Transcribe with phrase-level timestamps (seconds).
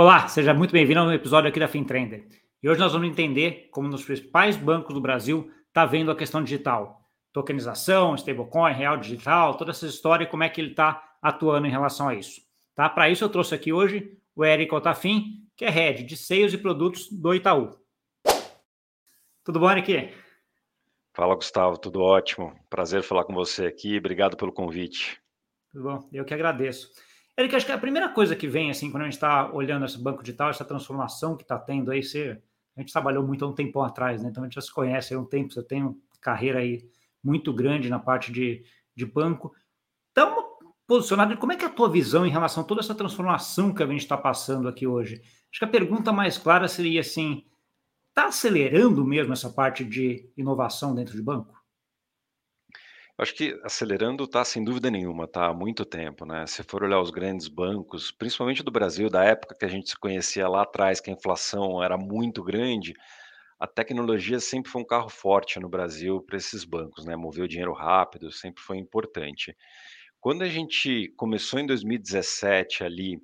[0.00, 2.28] Olá, seja muito bem-vindo a um episódio aqui da FinTrender.
[2.62, 6.40] E hoje nós vamos entender como nos principais bancos do Brasil está vendo a questão
[6.40, 7.00] digital.
[7.32, 11.70] Tokenização, stablecoin, real digital, toda essa história e como é que ele está atuando em
[11.70, 12.40] relação a isso.
[12.76, 12.88] Tá?
[12.88, 16.58] Para isso eu trouxe aqui hoje o Eric Otafim, que é head de seios e
[16.58, 17.76] produtos do Itaú.
[19.42, 20.14] Tudo bom, Eric?
[21.12, 22.54] Fala, Gustavo, tudo ótimo.
[22.70, 23.98] Prazer falar com você aqui.
[23.98, 25.20] Obrigado pelo convite.
[25.72, 26.88] Tudo bom, eu que agradeço.
[27.38, 29.96] Eric, acho que a primeira coisa que vem, assim, quando a gente está olhando esse
[29.96, 32.42] banco digital, essa transformação que está tendo aí, você,
[32.76, 34.28] a gente trabalhou muito há um tempão atrás, né?
[34.28, 36.84] Então a gente já se conhece há um tempo, você tem uma carreira aí
[37.22, 39.54] muito grande na parte de, de banco.
[40.08, 40.44] Estamos
[40.84, 43.84] posicionado, como é que é a tua visão em relação a toda essa transformação que
[43.84, 45.22] a gente está passando aqui hoje?
[45.52, 47.44] Acho que a pergunta mais clara seria assim,
[48.08, 51.57] está acelerando mesmo essa parte de inovação dentro de banco?
[53.18, 56.46] Acho que acelerando está sem dúvida nenhuma, tá há muito tempo, né?
[56.46, 59.98] Se for olhar os grandes bancos, principalmente do Brasil, da época que a gente se
[59.98, 62.94] conhecia lá atrás, que a inflação era muito grande,
[63.58, 67.16] a tecnologia sempre foi um carro forte no Brasil para esses bancos, né?
[67.16, 69.56] Mover o dinheiro rápido sempre foi importante.
[70.20, 73.20] Quando a gente começou em 2017 ali,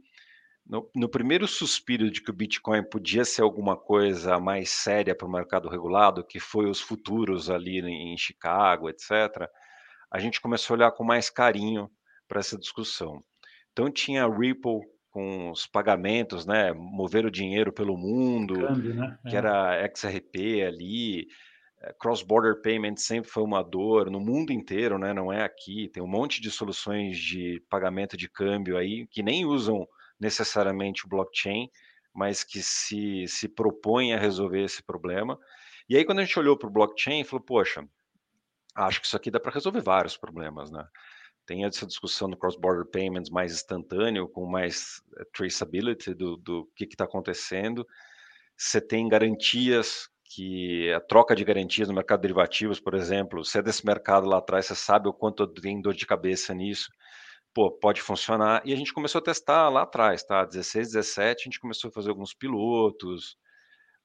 [0.67, 5.29] no, no primeiro suspiro de que o Bitcoin podia ser alguma coisa mais séria para
[5.29, 9.49] o mercado regulado, que foi os futuros ali em Chicago, etc.,
[10.13, 11.91] a gente começou a olhar com mais carinho
[12.29, 13.23] para essa discussão.
[13.73, 14.81] Então tinha Ripple
[15.11, 19.17] com os pagamentos, né, mover o dinheiro pelo mundo, Câmbio, né?
[19.29, 19.39] que é.
[19.39, 21.29] era XRP ali,
[21.83, 26.03] eh, cross-border payment sempre foi uma dor no mundo inteiro, né, não é aqui, tem
[26.03, 29.87] um monte de soluções de pagamento de câmbio aí que nem usam
[30.19, 31.69] necessariamente o blockchain,
[32.13, 35.39] mas que se, se propõem a resolver esse problema.
[35.89, 37.87] E aí quando a gente olhou para o blockchain, falou, poxa,
[38.75, 40.85] Acho que isso aqui dá para resolver vários problemas, né?
[41.47, 46.85] Tem essa discussão do cross-border payments mais instantâneo, com mais eh, traceability do, do que
[46.85, 47.87] está acontecendo.
[48.57, 53.59] Você tem garantias que a troca de garantias no mercado de derivativos, por exemplo, se
[53.59, 56.91] é desse mercado lá atrás, você sabe o quanto tem dor de cabeça nisso.
[57.55, 58.63] Pô, pode funcionar.
[58.65, 60.45] E a gente começou a testar lá atrás, tá?
[60.45, 63.37] 16, 17, a gente começou a fazer alguns pilotos,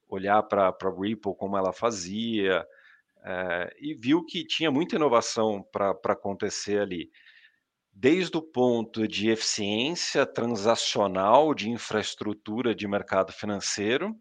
[0.07, 2.65] olhar para a Ripple como ela fazia,
[3.23, 7.09] é, e viu que tinha muita inovação para acontecer ali,
[7.91, 14.15] desde o ponto de eficiência transacional de infraestrutura de mercado financeiro,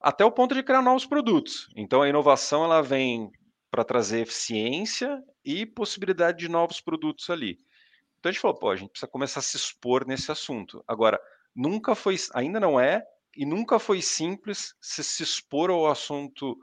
[0.00, 1.68] até o ponto de criar novos produtos.
[1.76, 3.30] Então a inovação ela vem
[3.70, 7.58] para trazer eficiência e possibilidade de novos produtos ali.
[8.18, 10.84] Então a gente falou, pô, a gente precisa começar a se expor nesse assunto.
[10.86, 11.18] Agora,
[11.54, 13.02] nunca foi, ainda não é,
[13.34, 16.58] e nunca foi simples se, se expor ao assunto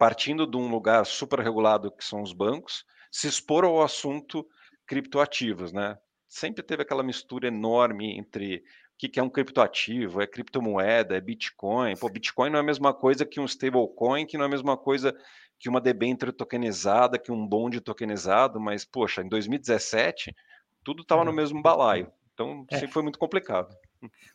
[0.00, 4.48] partindo de um lugar super regulado que são os bancos, se expor ao assunto
[4.86, 5.98] criptoativos, né?
[6.26, 8.62] Sempre teve aquela mistura enorme entre o
[8.96, 11.98] que é um criptoativo, é criptomoeda, é Bitcoin.
[11.98, 14.74] Pô, Bitcoin não é a mesma coisa que um stablecoin, que não é a mesma
[14.74, 15.14] coisa
[15.58, 20.34] que uma debênture tokenizada, que um bonde tokenizado, mas, poxa, em 2017,
[20.82, 22.10] tudo estava no mesmo balaio.
[22.32, 22.78] Então, é.
[22.78, 23.76] sempre foi muito complicado.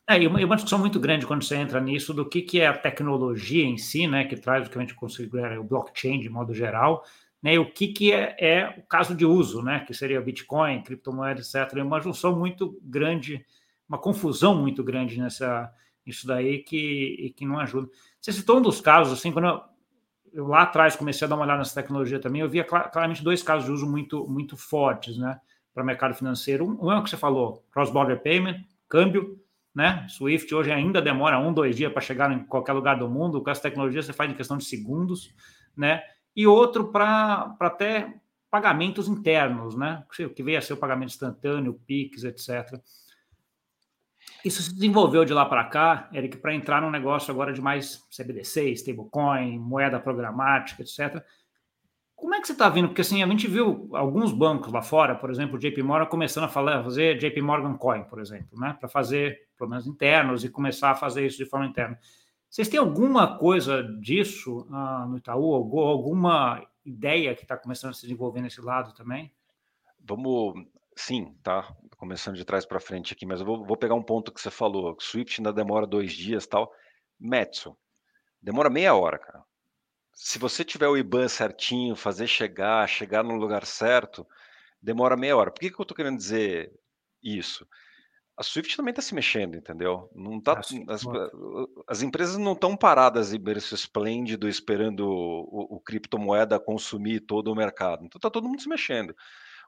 [0.08, 2.78] É, e uma, discussão muito grande quando você entra nisso do que, que é a
[2.78, 6.54] tecnologia em si, né, que traz o que a gente considera o blockchain de modo
[6.54, 7.04] geral,
[7.42, 10.84] né, e o que, que é, é, o caso de uso, né, que seria Bitcoin,
[10.84, 11.78] criptomoeda, etc.
[11.78, 13.44] É uma junção muito grande,
[13.90, 15.74] uma confusão muito grande nessa
[16.06, 17.90] isso daí que, que não ajuda.
[18.22, 19.62] Você citou um dos casos, assim, quando eu,
[20.34, 23.42] eu lá atrás comecei a dar uma olhada nessa tecnologia também, eu via claramente dois
[23.42, 25.40] casos de uso muito, muito fortes, né,
[25.74, 26.64] para mercado financeiro.
[26.64, 29.44] Um, um é o que você falou, cross-border payment, câmbio,
[29.76, 30.08] né?
[30.08, 33.44] Swift hoje ainda demora um, dois dias para chegar em qualquer lugar do mundo.
[33.44, 35.36] Com essa tecnologia você faz em questão de segundos,
[35.76, 36.02] né?
[36.34, 38.14] E outro para até
[38.50, 40.06] pagamentos internos, né?
[40.34, 42.80] Que veio a ser o pagamento instantâneo, PIX, etc.
[44.46, 48.06] Isso se desenvolveu de lá para cá, Eric, para entrar num negócio agora de mais
[48.10, 51.22] CBDC, stablecoin, moeda programática, etc.
[52.26, 52.88] Como é que você está vendo?
[52.88, 56.46] Porque assim, a gente viu alguns bancos lá fora, por exemplo, o JP Morgan começando
[56.46, 58.76] a falar, fazer JP Morgan Coin, por exemplo, né?
[58.80, 62.00] Para fazer problemas internos e começar a fazer isso de forma interna.
[62.50, 65.54] Vocês têm alguma coisa disso ah, no Itaú?
[65.54, 69.32] Alguma ideia que está começando a se desenvolver nesse lado também?
[70.04, 74.02] Vamos, sim, tá começando de trás para frente aqui, mas eu vou, vou, pegar um
[74.02, 74.98] ponto que você falou.
[75.00, 76.74] Swift ainda demora dois dias, tal.
[77.20, 77.78] Metso
[78.42, 79.44] demora meia hora, cara
[80.16, 84.26] se você tiver o IBAN certinho, fazer chegar, chegar no lugar certo,
[84.82, 85.52] demora meia hora.
[85.52, 86.74] Por que, que eu estou querendo dizer
[87.22, 87.68] isso?
[88.38, 90.10] A Swift também está se mexendo, entendeu?
[90.16, 91.04] Não tá, as,
[91.88, 97.56] as empresas não estão paradas em berço esplêndido esperando o, o, criptomoeda consumir todo o
[97.56, 98.06] mercado.
[98.06, 99.16] Então está todo mundo se mexendo.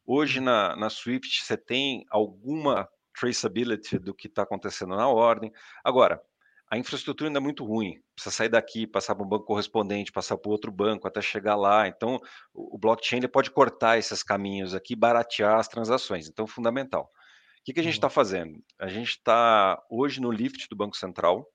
[0.05, 0.45] Hoje uhum.
[0.45, 5.51] na, na Swift você tem alguma traceability do que está acontecendo na ordem.
[5.83, 6.21] Agora,
[6.69, 8.01] a infraestrutura ainda é muito ruim.
[8.13, 11.87] Precisa sair daqui, passar para um banco correspondente, passar para outro banco até chegar lá.
[11.87, 12.19] Então,
[12.53, 16.27] o blockchain ele pode cortar esses caminhos aqui, baratear as transações.
[16.27, 17.03] Então, fundamental.
[17.03, 18.61] O que, que a gente está fazendo?
[18.79, 21.49] A gente está hoje no Lift do Banco Central,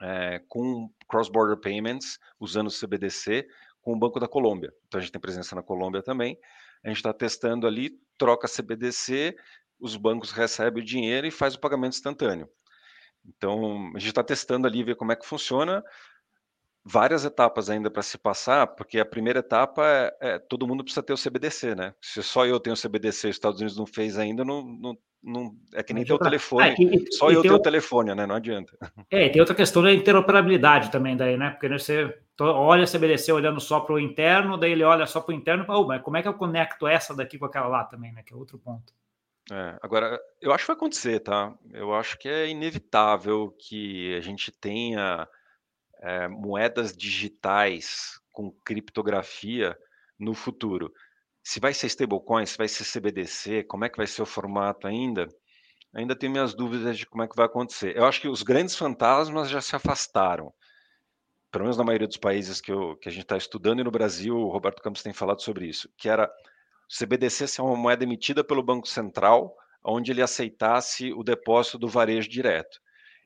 [0.00, 3.46] é, com cross-border payments, usando o CBDC,
[3.82, 4.72] com o Banco da Colômbia.
[4.86, 6.38] Então, a gente tem presença na Colômbia também.
[6.84, 9.34] A gente está testando ali, troca CBDC,
[9.80, 12.48] os bancos recebem o dinheiro e faz o pagamento instantâneo.
[13.26, 15.82] Então, a gente está testando ali, ver como é que funciona.
[16.82, 21.02] Várias etapas ainda para se passar, porque a primeira etapa é, é, todo mundo precisa
[21.02, 21.94] ter o CBDC, né?
[22.00, 24.98] Se só eu tenho o CBDC e os Estados Unidos não fez ainda, não, não,
[25.22, 26.70] não é que nem ter o telefone.
[26.70, 28.26] Ah, e, só e eu tenho o telefone, né?
[28.26, 28.72] Não adianta.
[29.10, 31.50] É, tem outra questão da interoperabilidade também daí, né?
[31.50, 35.20] Porque né, você olha o CBDC olhando só para o interno, daí ele olha só
[35.20, 37.84] para o interno, oh, mas como é que eu conecto essa daqui com aquela lá
[37.84, 38.22] também, né?
[38.24, 38.94] Que é outro ponto.
[39.50, 41.52] É, agora, eu acho que vai acontecer, tá?
[41.72, 45.28] Eu acho que é inevitável que a gente tenha
[46.00, 49.76] é, moedas digitais com criptografia
[50.18, 50.92] no futuro.
[51.42, 54.86] Se vai ser stablecoin, se vai ser CBDC, como é que vai ser o formato
[54.86, 55.26] ainda?
[55.92, 57.96] Ainda tenho minhas dúvidas de como é que vai acontecer.
[57.96, 60.52] Eu acho que os grandes fantasmas já se afastaram.
[61.50, 63.90] Pelo menos na maioria dos países que, eu, que a gente está estudando, e no
[63.90, 66.30] Brasil, o Roberto Campos tem falado sobre isso, que era
[66.90, 72.28] CBDC ser uma moeda emitida pelo Banco Central, onde ele aceitasse o depósito do varejo
[72.28, 72.80] direto.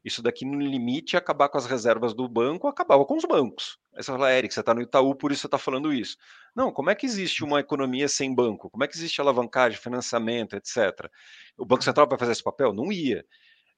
[0.04, 3.78] Isso daqui, no limite, acabar com as reservas do banco, acabava com os bancos.
[3.94, 6.18] Aí você fala, Eric, você está no Itaú, por isso você está falando isso.
[6.54, 8.68] Não, como é que existe uma economia sem banco?
[8.68, 11.10] Como é que existe alavancagem, financiamento, etc.
[11.56, 12.74] O Banco Central vai fazer esse papel?
[12.74, 13.24] Não ia.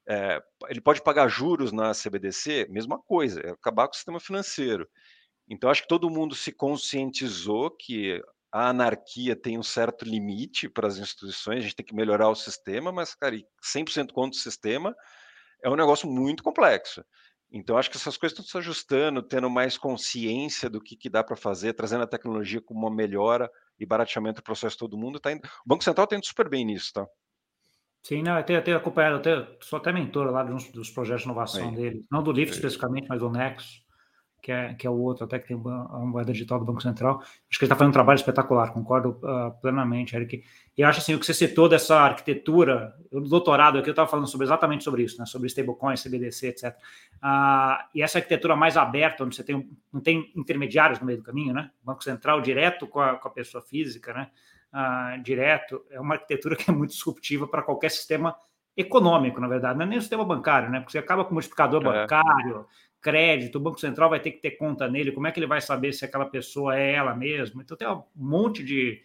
[0.08, 2.66] É, ele pode pagar juros na CBDC?
[2.70, 4.88] Mesma coisa, é acabar com o sistema financeiro.
[5.48, 8.20] Então, acho que todo mundo se conscientizou que
[8.56, 12.34] a anarquia tem um certo limite para as instituições, a gente tem que melhorar o
[12.34, 14.96] sistema, mas, cara, 100% contra o sistema
[15.62, 17.04] é um negócio muito complexo.
[17.52, 21.22] Então, acho que essas coisas estão se ajustando, tendo mais consciência do que, que dá
[21.22, 25.20] para fazer, trazendo a tecnologia como uma melhora e barateamento do processo de todo mundo.
[25.20, 25.46] Tá indo...
[25.46, 27.06] O Banco Central está indo super bem nisso, tá?
[28.02, 30.90] Sim, não, eu tenho, eu tenho acompanhado, eu tenho, sou até mentor lá dos, dos
[30.90, 31.76] projetos de inovação Aí.
[31.76, 33.85] dele, não do Lift especificamente, mas do Nexus
[34.46, 37.18] que é, que é o outro, até que tem a moeda digital do Banco Central.
[37.18, 40.44] Acho que ele está fazendo um trabalho espetacular, concordo uh, plenamente, Eric.
[40.78, 44.28] E acho assim, o que você citou dessa arquitetura, o doutorado aqui eu estava falando
[44.28, 46.64] sobre, exatamente sobre isso, né, sobre stablecoins, CBDC, etc.
[46.66, 46.76] Uh,
[47.22, 51.24] ah, e essa arquitetura mais aberta, onde você tem, não tem intermediários no meio do
[51.24, 51.72] caminho, né?
[51.82, 54.30] Banco Central direto com a, com a pessoa física, né?
[54.72, 58.36] Uh, direto, é uma arquitetura que é muito disruptiva para qualquer sistema
[58.76, 60.78] econômico, na verdade, não é nem o sistema bancário, né?
[60.78, 61.84] Porque você acaba com o multiplicador é.
[61.84, 62.66] bancário,
[63.06, 65.60] crédito, o Banco Central vai ter que ter conta nele, como é que ele vai
[65.60, 67.62] saber se aquela pessoa é ela mesma?
[67.62, 69.00] Então tem um monte de,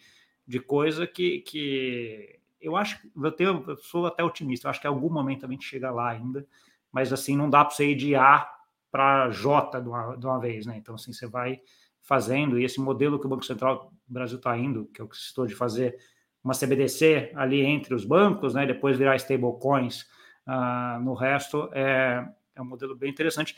[0.48, 4.88] de coisa que, que eu acho eu, tenho, eu sou até otimista, eu acho que
[4.88, 6.48] em algum momento a gente chega lá ainda,
[6.92, 8.52] mas assim, não dá para você ir de A
[8.92, 10.78] para J de uma, de uma vez, né?
[10.78, 11.62] Então, assim, você vai
[12.02, 15.16] fazendo, e esse modelo que o Banco Central do Brasil está indo, que é que
[15.16, 15.96] estou de fazer
[16.44, 18.66] uma CBDC ali entre os bancos, né?
[18.66, 20.02] Depois virar stablecoins
[20.48, 23.56] uh, no resto, é, é um modelo bem interessante.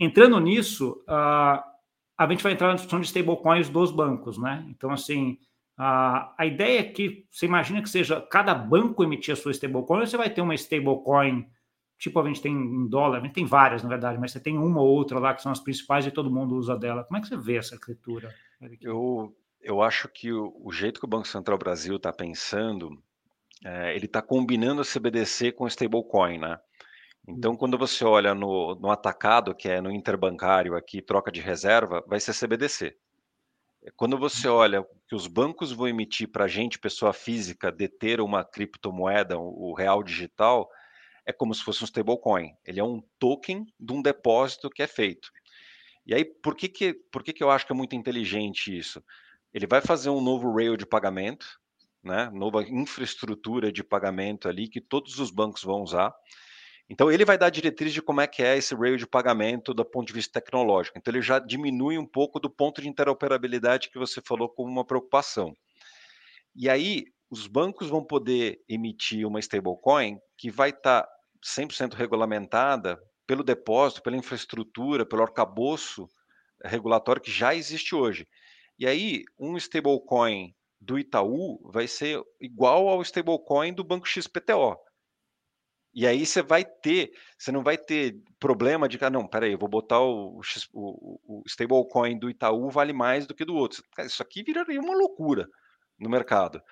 [0.00, 1.62] Entrando nisso, uh,
[2.16, 4.66] a gente vai entrar na discussão de stablecoins dos bancos, né?
[4.70, 5.38] Então, assim,
[5.78, 10.00] uh, a ideia é que você imagina que seja cada banco emitir a sua stablecoin,
[10.00, 11.46] ou você vai ter uma stablecoin,
[11.98, 14.56] tipo a gente tem em dólar, a gente tem várias, na verdade, mas você tem
[14.56, 17.04] uma ou outra lá que são as principais e todo mundo usa dela.
[17.04, 18.34] Como é que você vê essa arquitetura?
[18.80, 22.98] Eu, eu acho que o, o jeito que o Banco Central Brasil está pensando,
[23.62, 26.58] é, ele está combinando a CBDC com stablecoin, né?
[27.28, 32.02] Então, quando você olha no, no atacado, que é no interbancário aqui, troca de reserva,
[32.06, 32.96] vai ser CBDC.
[33.96, 34.54] Quando você uhum.
[34.54, 39.72] olha que os bancos vão emitir para a gente, pessoa física, deter uma criptomoeda, o
[39.74, 40.68] real digital,
[41.24, 42.54] é como se fosse um stablecoin.
[42.64, 45.30] Ele é um token de um depósito que é feito.
[46.06, 49.02] E aí, por que, que, por que, que eu acho que é muito inteligente isso?
[49.52, 51.46] Ele vai fazer um novo rail de pagamento,
[52.02, 52.30] né?
[52.32, 56.14] nova infraestrutura de pagamento ali que todos os bancos vão usar.
[56.90, 59.72] Então ele vai dar a diretriz de como é que é esse rail de pagamento
[59.72, 60.98] do ponto de vista tecnológico.
[60.98, 64.84] Então ele já diminui um pouco do ponto de interoperabilidade que você falou como uma
[64.84, 65.56] preocupação.
[66.52, 71.08] E aí os bancos vão poder emitir uma stablecoin que vai estar tá
[71.46, 76.08] 100% regulamentada pelo depósito, pela infraestrutura, pelo arcabouço
[76.64, 78.26] regulatório que já existe hoje.
[78.76, 84.76] E aí um stablecoin do Itaú vai ser igual ao stablecoin do Banco XPTO.
[85.92, 89.58] E aí você vai ter, você não vai ter problema de, ah, não, peraí, eu
[89.58, 90.40] vou botar o,
[90.72, 93.82] o, o stablecoin do Itaú vale mais do que do outro.
[93.98, 95.48] Isso aqui viraria uma loucura
[95.98, 96.62] no mercado.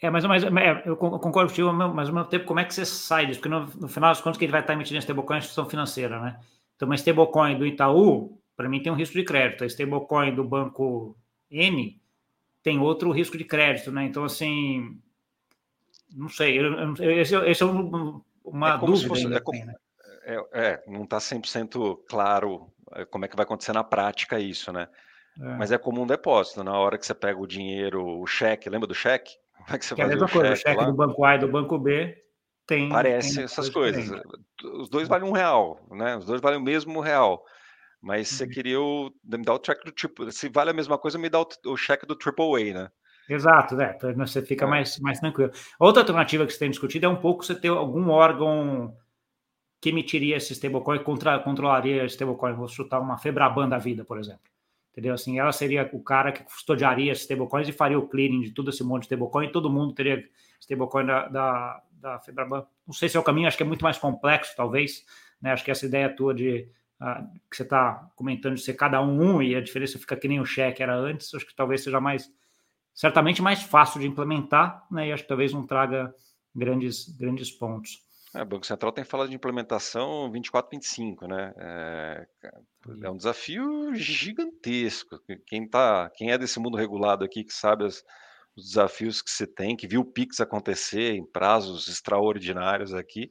[0.00, 2.84] É, mas, mas é, eu concordo contigo, mas ao mesmo tempo, como é que você
[2.84, 3.40] sai disso?
[3.40, 6.40] Porque no, no final das contas, quem vai estar emitindo stablecoin é instituição financeira, né?
[6.74, 9.64] Então, uma stablecoin do Itaú, para mim, tem um risco de crédito.
[9.64, 11.16] A stablecoin do banco
[11.50, 12.00] N
[12.62, 14.04] tem outro risco de crédito, né?
[14.04, 15.00] Então, assim,
[16.14, 16.58] não sei,
[17.20, 19.08] esse, esse, é um, uma é dúvida.
[19.08, 19.74] Fosse, é, como, né?
[20.24, 24.72] é, é, não está 100% claro é, como é que vai acontecer na prática isso,
[24.72, 24.88] né?
[25.40, 25.56] É.
[25.56, 28.86] Mas é como um depósito, na hora que você pega o dinheiro, o cheque, lembra
[28.86, 29.32] do cheque?
[29.56, 31.38] Como é que você que é a mesma coisa, o cheque, do banco A e
[31.38, 32.16] do banco B
[32.66, 32.88] tem.
[32.88, 34.10] Parece tem essas coisas.
[34.74, 36.16] Os dois valem um real, né?
[36.16, 37.44] Os dois valem o mesmo real.
[38.00, 38.38] Mas uhum.
[38.38, 40.30] você queria o, me dar o cheque do tipo.
[40.32, 42.90] Se vale a mesma coisa, me dá o, o cheque do AAA, né?
[43.28, 43.96] Exato, né?
[44.16, 44.68] Você fica é.
[44.68, 45.50] mais, mais tranquilo.
[45.78, 48.96] Outra alternativa que você tem discutido é um pouco você ter algum órgão
[49.80, 52.54] que emitiria esse stablecoin, contra, controlaria esse stablecoin.
[52.54, 54.42] Vou chutar uma Febraban da vida, por exemplo.
[54.92, 55.14] Entendeu?
[55.14, 58.70] Assim, ela seria o cara que custodiaria esses stablecoins e faria o clearing de todo
[58.70, 60.24] esse monte de stablecoin e todo mundo teria
[60.60, 62.66] stablecoin da, da, da Febraban.
[62.86, 65.04] Não sei se é o caminho, acho que é muito mais complexo, talvez.
[65.40, 65.52] Né?
[65.52, 66.68] Acho que essa ideia tua de
[67.00, 70.28] uh, que você está comentando de ser cada um um e a diferença fica que
[70.28, 72.32] nem o cheque era antes, acho que talvez seja mais
[72.96, 75.08] certamente mais fácil de implementar, né?
[75.08, 76.12] E acho que talvez não traga
[76.54, 78.00] grandes, grandes pontos.
[78.34, 81.54] É, o Banco Central tem falado de implementação 24, 25, né?
[81.58, 82.26] É,
[83.02, 85.20] é um desafio gigantesco.
[85.46, 88.02] Quem, tá, quem é desse mundo regulado aqui, que sabe as,
[88.56, 93.30] os desafios que se tem, que viu o PIX acontecer em prazos extraordinários aqui,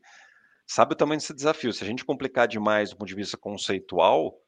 [0.67, 1.73] sabe o tamanho desse desafio.
[1.73, 4.39] Se a gente complicar demais do ponto de vista conceitual,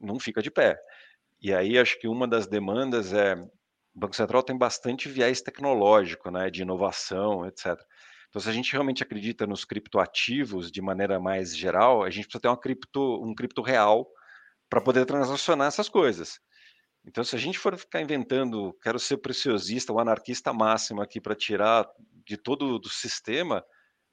[0.00, 0.78] não fica de pé.
[1.42, 3.36] E aí acho que uma das demandas é
[3.94, 7.80] o Banco Central tem bastante viés tecnológico, né, de inovação, etc.
[8.28, 12.42] Então, se a gente realmente acredita nos criptoativos de maneira mais geral, a gente precisa
[12.42, 14.08] ter uma cripto, um cripto real
[14.68, 16.40] para poder transacionar essas coisas.
[17.06, 21.36] Então, se a gente for ficar inventando, quero ser preciosista, o anarquista máximo aqui para
[21.36, 21.86] tirar
[22.26, 23.64] de todo o sistema,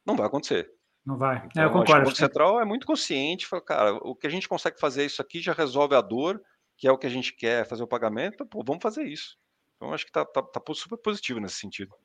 [0.05, 0.69] não vai acontecer.
[1.03, 1.43] Não vai.
[1.47, 2.01] Então, é, eu concordo.
[2.01, 5.21] O Banco Central é muito consciente, fala, cara, o que a gente consegue fazer isso
[5.21, 6.39] aqui já resolve a dor,
[6.77, 9.40] que é o que a gente quer fazer o pagamento, pô, vamos fazer isso.
[9.81, 11.95] Então, acho que está tá, tá super positivo nesse sentido.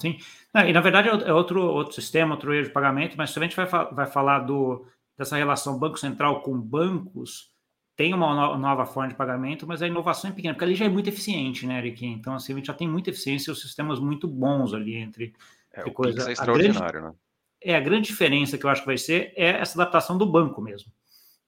[0.00, 0.16] Sim.
[0.54, 3.54] E na verdade é outro, outro sistema, outro erro de pagamento, mas se a gente
[3.54, 7.50] vai, vai falar do, dessa relação Banco Central com bancos,
[7.94, 10.86] tem uma no, nova forma de pagamento, mas a inovação é pequena, porque ali já
[10.86, 12.06] é muito eficiente, né, Eric?
[12.06, 15.34] Então, assim, a gente já tem muita eficiência e os sistemas muito bons ali entre,
[15.74, 16.26] é, entre coisas.
[16.26, 17.14] É extraordinário, grande, né?
[17.60, 20.62] É, a grande diferença que eu acho que vai ser é essa adaptação do banco
[20.62, 20.90] mesmo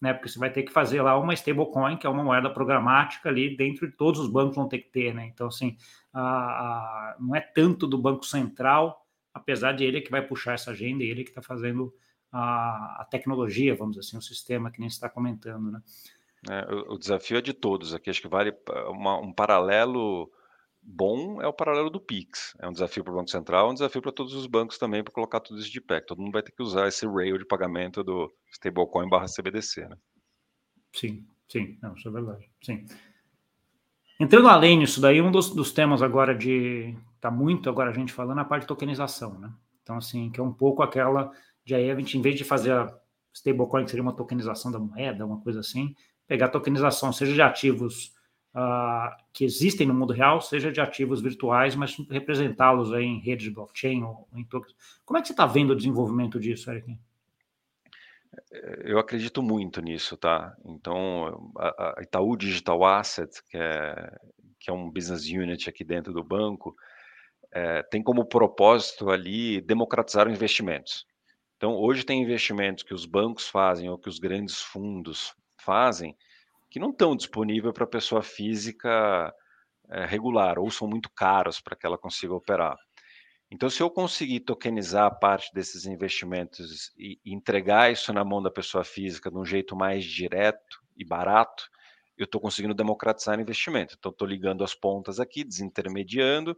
[0.00, 0.14] né?
[0.14, 3.56] Porque você vai ter que fazer lá uma stablecoin, que é uma moeda programática ali
[3.56, 5.26] dentro de todos os bancos vão ter que ter, né?
[5.26, 5.76] Então, assim,
[6.12, 10.70] a, a, não é tanto do Banco Central, apesar de ele que vai puxar essa
[10.70, 11.92] agenda, ele que está fazendo
[12.32, 15.82] a, a, tecnologia, vamos dizer assim, o sistema que nem está comentando, né?
[16.48, 18.54] É, o, o, desafio é de todos aqui, acho que vale
[18.88, 20.32] uma, um paralelo
[20.90, 22.56] bom é o paralelo do Pix.
[22.58, 25.02] É um desafio para o Banco Central, é um desafio para todos os bancos também
[25.02, 26.00] para colocar tudo isso de pé.
[26.00, 29.96] Todo mundo vai ter que usar esse rail de pagamento do stablecoin barra CBDC, né?
[30.92, 32.50] Sim, sim, não, isso é verdade.
[32.62, 32.84] Sim.
[34.18, 36.94] Entrando além nisso daí, um dos, dos temas agora de.
[37.14, 39.52] Está muito agora a gente falando a parte de tokenização, né?
[39.82, 41.32] Então, assim, que é um pouco aquela.
[41.64, 42.94] De aí a gente, em vez de fazer a
[43.32, 45.94] stablecoin, que seria uma tokenização da moeda, uma coisa assim,
[46.26, 48.14] pegar a tokenização, seja de ativos
[48.54, 53.50] uh, que existem no mundo real, seja de ativos virtuais, mas representá-los em redes de
[53.50, 54.74] blockchain ou, em tokens.
[55.04, 56.98] Como é que você está vendo o desenvolvimento disso, Eric?
[58.84, 60.56] Eu acredito muito nisso, tá?
[60.64, 64.16] Então, a, a Itaú Digital Asset, que é,
[64.58, 66.76] que é um business unit aqui dentro do banco,
[67.52, 71.06] é, tem como propósito ali democratizar os investimentos.
[71.56, 76.16] Então, hoje tem investimentos que os bancos fazem ou que os grandes fundos fazem,
[76.70, 79.34] que não estão disponíveis para a pessoa física
[79.90, 82.76] é, regular ou são muito caros para que ela consiga operar.
[83.50, 88.84] Então, se eu conseguir tokenizar parte desses investimentos e entregar isso na mão da pessoa
[88.84, 91.68] física de um jeito mais direto e barato,
[92.16, 93.96] eu estou conseguindo democratizar o investimento.
[93.98, 96.56] Então, estou ligando as pontas aqui, desintermediando,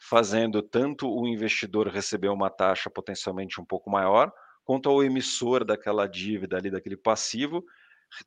[0.00, 4.32] fazendo tanto o investidor receber uma taxa potencialmente um pouco maior,
[4.64, 7.64] quanto ao emissor daquela dívida ali, daquele passivo,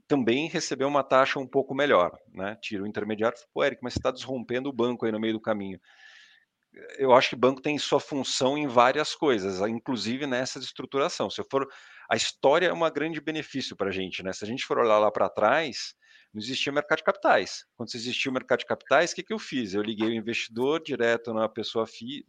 [0.07, 2.57] também recebeu uma taxa um pouco melhor, né?
[2.61, 5.41] Tira o intermediário, pô, Eric, mas você está desrompendo o banco aí no meio do
[5.41, 5.79] caminho.
[6.97, 11.29] Eu acho que banco tem sua função em várias coisas, inclusive nessa estruturação.
[11.29, 11.67] Se eu for,
[12.09, 14.31] a história é um grande benefício para a gente, né?
[14.33, 15.95] Se a gente for olhar lá para trás,
[16.33, 17.65] não existia mercado de capitais.
[17.75, 19.73] Quando existia o mercado de capitais, o que, que eu fiz?
[19.73, 22.23] Eu liguei o investidor direto na pessoa fi,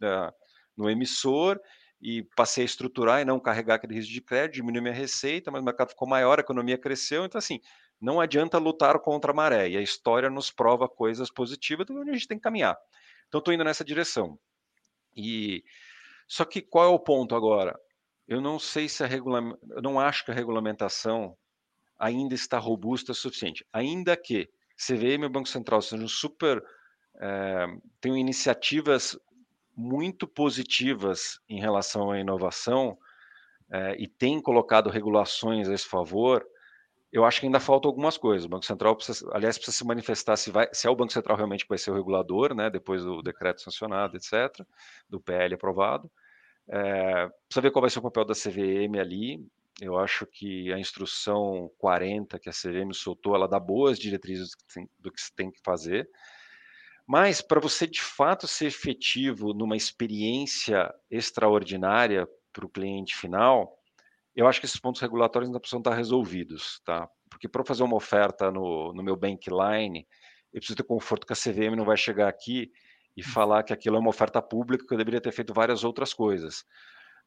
[0.75, 1.59] no emissor
[2.01, 5.61] e passei a estruturar e não carregar aquele risco de crédito, diminuiu minha receita, mas
[5.61, 7.59] o mercado ficou maior, a economia cresceu, então assim,
[7.99, 12.11] não adianta lutar contra a maré, e a história nos prova coisas positivas, então a
[12.11, 12.75] gente tem que caminhar.
[13.27, 14.37] Então estou indo nessa direção.
[15.15, 15.63] E
[16.27, 17.79] só que qual é o ponto agora?
[18.27, 21.37] Eu não sei se a regulamentação, eu não acho que a regulamentação
[21.99, 23.65] ainda está robusta o suficiente.
[23.71, 26.63] Ainda que CVM e o Banco Central sejam super
[27.19, 27.67] é,
[27.99, 29.17] tenham iniciativas
[29.81, 32.97] muito positivas em relação à inovação
[33.71, 36.45] é, e têm colocado regulações a esse favor,
[37.11, 38.45] eu acho que ainda faltam algumas coisas.
[38.45, 41.35] O Banco Central, precisa, aliás, precisa se manifestar se, vai, se é o Banco Central
[41.35, 44.65] realmente que vai ser o regulador, né, depois do decreto sancionado, etc.,
[45.09, 46.09] do PL aprovado.
[46.69, 49.45] É, precisa ver qual vai ser o papel da CVM ali.
[49.81, 54.51] Eu acho que a instrução 40 que a CVM soltou, ela dá boas diretrizes
[54.99, 56.07] do que se tem que fazer.
[57.11, 63.77] Mas para você de fato ser efetivo numa experiência extraordinária para o cliente final,
[64.33, 67.09] eu acho que esses pontos regulatórios ainda precisam estar resolvidos, tá?
[67.29, 70.07] Porque para fazer uma oferta no, no meu bankline,
[70.53, 72.71] eu preciso ter conforto que a CVM não vai chegar aqui
[73.17, 76.13] e falar que aquilo é uma oferta pública, que eu deveria ter feito várias outras
[76.13, 76.63] coisas.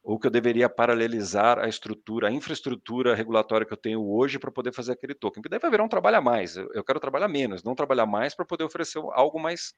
[0.05, 4.51] Ou que eu deveria paralelizar a estrutura, a infraestrutura regulatória que eu tenho hoje para
[4.51, 5.41] poder fazer aquele token.
[5.49, 6.55] Daí vai virar um trabalho a mais.
[6.55, 9.73] Eu quero trabalhar menos, não trabalhar mais para poder oferecer algo mais,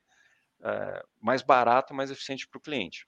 [0.61, 3.07] é, mais barato, mais eficiente para o cliente.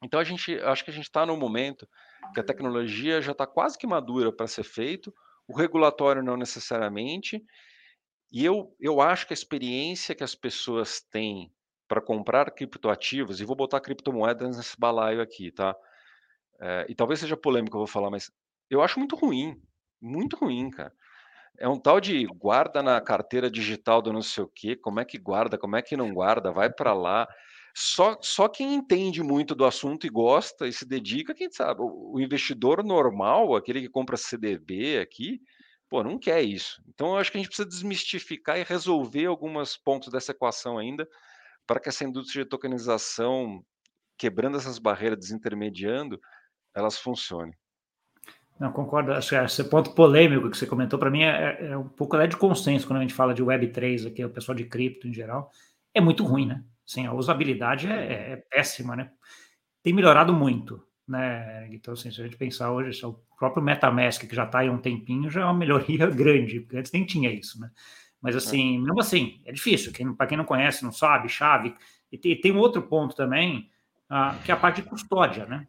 [0.00, 1.88] Então a gente, acho que a gente está no momento
[2.32, 5.12] que a tecnologia já está quase que madura para ser feito,
[5.48, 7.44] o regulatório não necessariamente,
[8.30, 11.52] e eu, eu acho que a experiência que as pessoas têm
[11.88, 15.74] para comprar criptoativos, e vou botar criptomoedas nesse balaio aqui, tá?
[16.60, 18.30] É, e talvez seja polêmico eu vou falar, mas
[18.70, 19.60] eu acho muito ruim,
[20.00, 20.92] muito ruim, cara.
[21.58, 25.04] É um tal de guarda na carteira digital do não sei o quê, como é
[25.04, 27.26] que guarda, como é que não guarda, vai para lá.
[27.74, 31.82] Só, só quem entende muito do assunto e gosta e se dedica, quem sabe.
[31.82, 35.42] O, o investidor normal, aquele que compra CDB aqui,
[35.88, 36.82] pô, não quer isso.
[36.88, 41.08] Então eu acho que a gente precisa desmistificar e resolver alguns pontos dessa equação ainda,
[41.66, 43.64] para que essa indústria de tokenização,
[44.16, 46.20] quebrando essas barreiras, desintermediando,
[46.76, 47.54] elas funcionem.
[48.58, 49.12] Não, concordo.
[49.12, 52.26] Acho que esse ponto polêmico que você comentou, para mim, é, é, um pouco é
[52.26, 55.50] de consenso quando a gente fala de Web3 aqui, o pessoal de cripto em geral.
[55.94, 56.62] É muito ruim, né?
[56.84, 59.10] Sim, a usabilidade é, é péssima, né?
[59.82, 61.68] Tem melhorado muito, né?
[61.72, 64.72] Então, assim, se a gente pensar hoje, o próprio MetaMask, que já está aí há
[64.72, 67.70] um tempinho, já é uma melhoria grande, porque antes nem tinha isso, né?
[68.22, 68.38] Mas, é.
[68.38, 69.92] assim, mesmo assim, é difícil.
[70.16, 71.74] Para quem não conhece, não sabe, chave.
[72.10, 73.70] E tem, tem um outro ponto também,
[74.10, 75.66] uh, que é a parte de custódia, né?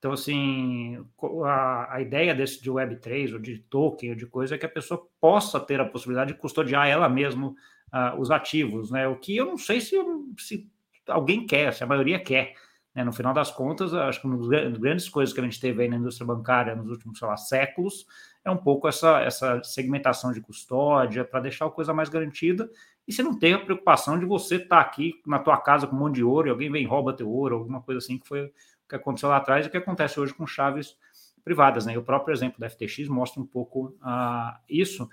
[0.00, 0.98] Então, assim,
[1.44, 4.70] a, a, ideia desse de Web3 ou de token ou de coisa é que a
[4.70, 9.06] pessoa possa ter a possibilidade de custodiar ela mesma uh, os ativos, né?
[9.06, 9.94] O que eu não sei se,
[10.38, 10.66] se
[11.06, 12.54] alguém quer, se a maioria quer.
[12.94, 13.04] Né?
[13.04, 15.88] No final das contas, acho que uma das grandes coisas que a gente teve aí
[15.88, 18.06] na indústria bancária nos últimos, sei lá, séculos
[18.42, 22.70] é um pouco essa, essa segmentação de custódia para deixar a coisa mais garantida
[23.06, 25.94] e você não tem a preocupação de você estar tá aqui na tua casa com
[25.94, 28.26] um monte de ouro e alguém vem e rouba teu ouro, alguma coisa assim que
[28.26, 28.50] foi
[28.90, 30.96] que aconteceu lá atrás e o que acontece hoje com chaves
[31.42, 31.86] privadas.
[31.86, 31.94] Né?
[31.94, 35.08] E o próprio exemplo da FTX mostra um pouco uh, isso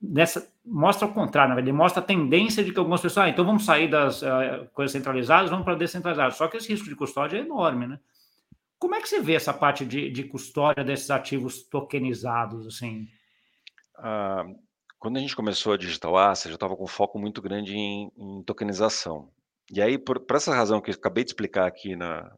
[0.00, 3.64] nessa mostra o contrário, ele mostra a tendência de que algumas pessoas, ah, então vamos
[3.64, 6.36] sair das uh, coisas centralizadas, vamos para descentralizadas.
[6.36, 8.00] Só que esse risco de custódia é enorme, né?
[8.78, 13.06] Como é que você vê essa parte de, de custódia desses ativos tokenizados, assim?
[13.96, 14.44] Ah,
[14.98, 18.42] quando a gente começou a Digital Asset, já estava com foco muito grande em, em
[18.42, 19.28] tokenização.
[19.70, 22.32] E aí, por, por, essa razão que eu acabei de explicar aqui na,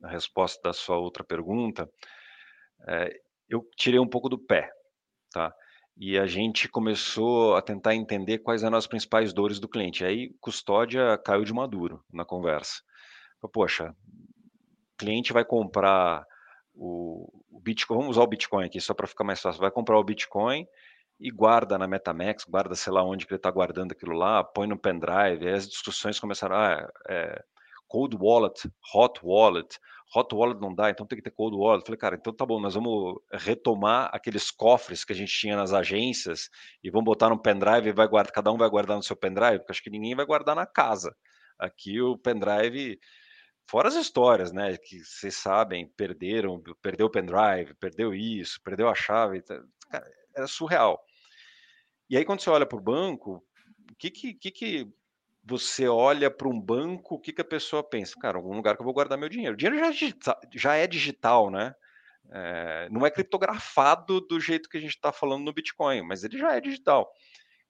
[0.00, 1.90] na resposta da sua outra pergunta,
[2.86, 4.70] é, eu tirei um pouco do pé,
[5.32, 5.54] tá?
[5.98, 10.04] e a gente começou a tentar entender quais eram as principais dores do cliente.
[10.04, 12.80] Aí custódia caiu de maduro na conversa.
[13.52, 16.24] Poxa, o cliente vai comprar
[16.72, 20.04] o, Bitcoin, vamos usar o Bitcoin aqui só para ficar mais fácil, vai comprar o
[20.04, 20.66] Bitcoin
[21.18, 24.68] e guarda na MetaMax, guarda sei lá onde que ele está guardando aquilo lá, põe
[24.68, 27.44] no pendrive, aí as discussões começaram, ah, é,
[27.88, 29.78] cold wallet, hot wallet,
[30.14, 31.84] hot wallet não dá, então tem que ter cold wallet.
[31.84, 35.72] falei, cara, então tá bom, nós vamos retomar aqueles cofres que a gente tinha nas
[35.72, 36.48] agências
[36.82, 39.58] e vamos botar no pendrive e vai guardar, cada um vai guardar no seu pendrive,
[39.58, 41.14] porque acho que ninguém vai guardar na casa.
[41.58, 42.98] Aqui o pendrive,
[43.68, 48.94] fora as histórias, né, que vocês sabem, perderam, perdeu o pendrive, perdeu isso, perdeu a
[48.94, 51.02] chave, tá, cara, era surreal.
[52.08, 53.44] E aí quando você olha para o banco,
[53.90, 54.92] o que que, que que
[55.48, 58.14] você olha para um banco, o que, que a pessoa pensa?
[58.20, 59.54] Cara, algum lugar que eu vou guardar meu dinheiro.
[59.54, 61.74] O dinheiro já é digital, já é digital né?
[62.30, 66.36] É, não é criptografado do jeito que a gente está falando no Bitcoin, mas ele
[66.38, 67.10] já é digital.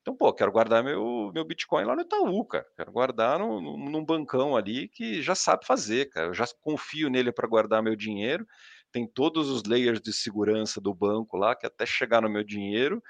[0.00, 2.66] Então, pô, quero guardar meu, meu Bitcoin lá no Itaú, cara.
[2.76, 6.28] Quero guardar no, no, num bancão ali que já sabe fazer, cara.
[6.28, 8.46] Eu já confio nele para guardar meu dinheiro.
[8.90, 13.02] Tem todos os layers de segurança do banco lá, que até chegar no meu dinheiro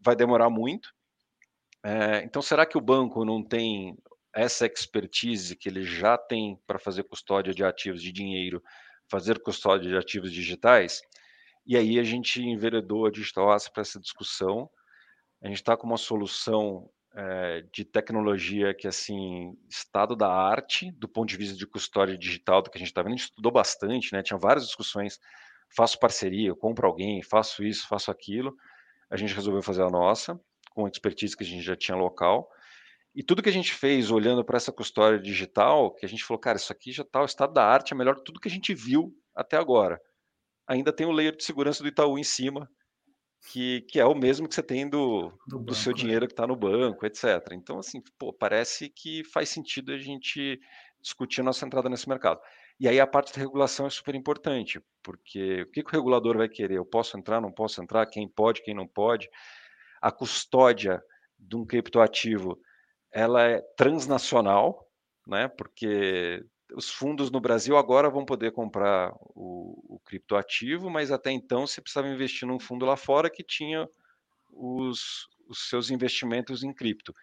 [0.00, 0.94] vai demorar muito.
[1.84, 3.96] É, então, será que o banco não tem
[4.34, 8.62] essa expertise que ele já tem para fazer custódia de ativos de dinheiro,
[9.08, 11.00] fazer custódia de ativos digitais.
[11.64, 14.68] E aí a gente enveredou a Digital Asset para essa discussão.
[15.42, 21.08] A gente está com uma solução é, de tecnologia que, assim, estado da arte, do
[21.08, 23.52] ponto de vista de custódia digital, do que a gente está vendo, a gente estudou
[23.52, 24.22] bastante, né?
[24.22, 25.20] Tinha várias discussões,
[25.76, 28.54] faço parceria, compro alguém, faço isso, faço aquilo.
[29.08, 30.38] A gente resolveu fazer a nossa,
[30.74, 32.48] com a expertise que a gente já tinha local.
[33.14, 36.40] E tudo que a gente fez olhando para essa custódia digital, que a gente falou,
[36.40, 38.50] cara, isso aqui já está o estado da arte, é melhor que tudo que a
[38.50, 40.00] gente viu até agora.
[40.66, 42.68] Ainda tem o layer de segurança do Itaú em cima,
[43.52, 45.94] que, que é o mesmo que você tem do, do, do seu é.
[45.94, 47.24] dinheiro que está no banco, etc.
[47.52, 50.58] Então, assim, pô, parece que faz sentido a gente
[51.00, 52.40] discutir a nossa entrada nesse mercado.
[52.80, 56.36] E aí a parte de regulação é super importante, porque o que, que o regulador
[56.36, 56.78] vai querer?
[56.78, 58.06] Eu posso entrar, não posso entrar?
[58.06, 59.28] Quem pode, quem não pode?
[60.04, 61.02] A custódia
[61.38, 62.58] de um criptoativo,
[63.10, 64.86] ela é transnacional,
[65.26, 65.48] né?
[65.48, 71.66] Porque os fundos no Brasil agora vão poder comprar o, o criptoativo, mas até então
[71.66, 73.88] você precisava investir num fundo lá fora que tinha
[74.52, 77.14] os, os seus investimentos em cripto.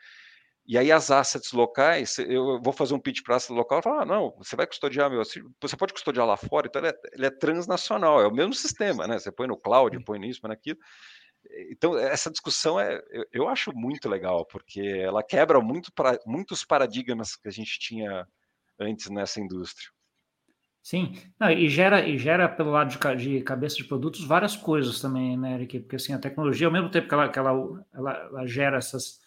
[0.65, 4.05] E aí as assets locais, eu vou fazer um pitch para asset local, falar, ah,
[4.05, 7.31] não, você vai custodiar meu, você pode custodiar lá fora, então ele é, ele é,
[7.31, 9.19] transnacional, é o mesmo sistema, né?
[9.19, 10.79] Você põe no cloud, põe nisso, põe naquilo.
[11.69, 16.63] Então essa discussão é, eu, eu acho muito legal, porque ela quebra muito para, muitos
[16.65, 18.27] paradigmas que a gente tinha
[18.79, 19.89] antes nessa indústria.
[20.83, 24.99] Sim, Não, e gera e gera pelo lado de, de, cabeça de produtos várias coisas
[24.99, 25.81] também, né, Eric?
[25.81, 27.51] Porque assim a tecnologia, ao mesmo tempo que ela, que ela,
[27.93, 29.19] ela, ela gera essas,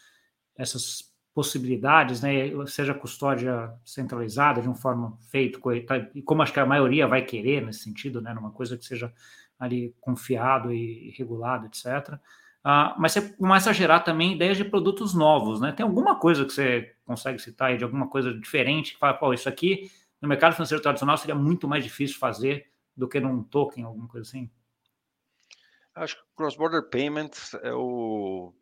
[0.56, 2.32] essas possibilidades, né,
[2.66, 7.22] seja custódia centralizada de uma forma feita tá, e como acho que a maioria vai
[7.22, 9.12] querer nesse sentido, né, numa coisa que seja
[9.64, 12.14] ali confiado e regulado, etc.
[12.64, 15.72] Uh, mas você começa a gerar também ideias de produtos novos, né?
[15.72, 19.34] Tem alguma coisa que você consegue citar aí, de alguma coisa diferente, que fala, pô,
[19.34, 23.84] isso aqui no mercado financeiro tradicional seria muito mais difícil fazer do que num token,
[23.84, 24.50] alguma coisa assim?
[25.94, 28.54] Acho que cross-border payments é o,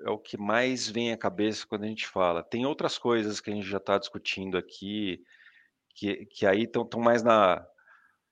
[0.00, 2.42] é o que mais vem à cabeça quando a gente fala.
[2.42, 5.22] Tem outras coisas que a gente já está discutindo aqui,
[5.94, 7.66] que, que aí estão mais na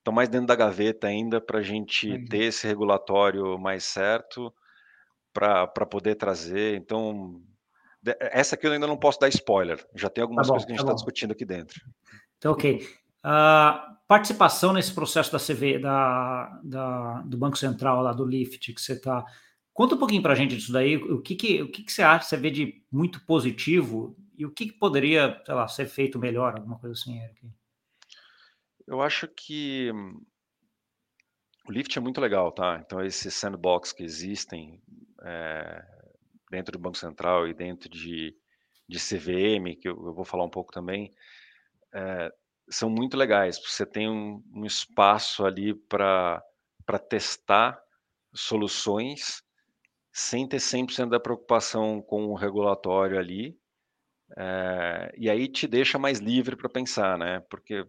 [0.07, 2.25] estão mais dentro da gaveta ainda para a gente uhum.
[2.27, 4.55] ter esse regulatório mais certo
[5.33, 6.77] para poder trazer.
[6.77, 7.43] Então,
[8.21, 9.85] essa aqui eu ainda não posso dar spoiler.
[9.97, 11.81] Já tem algumas tá bom, coisas que a gente está tá discutindo aqui dentro.
[12.39, 12.87] Então, ok.
[13.25, 18.81] Uh, participação nesse processo da CV, da, da, do Banco Central, lá do LIFT, que
[18.81, 19.25] você está.
[19.75, 20.97] Conta um pouquinho para a gente disso daí.
[20.97, 24.53] O que, que, o que, que você acha, você vê de muito positivo e o
[24.53, 27.51] que, que poderia, sei lá, ser feito melhor, alguma coisa assim, Eric?
[28.87, 29.91] Eu acho que
[31.69, 32.81] o Lift é muito legal, tá?
[32.85, 34.81] Então, esses sandbox que existem
[35.23, 35.85] é,
[36.51, 38.37] dentro do Banco Central e dentro de,
[38.89, 41.13] de CVM, que eu, eu vou falar um pouco também,
[41.93, 42.33] é,
[42.69, 43.59] são muito legais.
[43.59, 46.43] Você tem um, um espaço ali para
[47.09, 47.81] testar
[48.33, 49.43] soluções
[50.13, 53.59] sem ter 100% da preocupação com o regulatório ali.
[54.37, 57.41] É, e aí te deixa mais livre para pensar, né?
[57.51, 57.85] Porque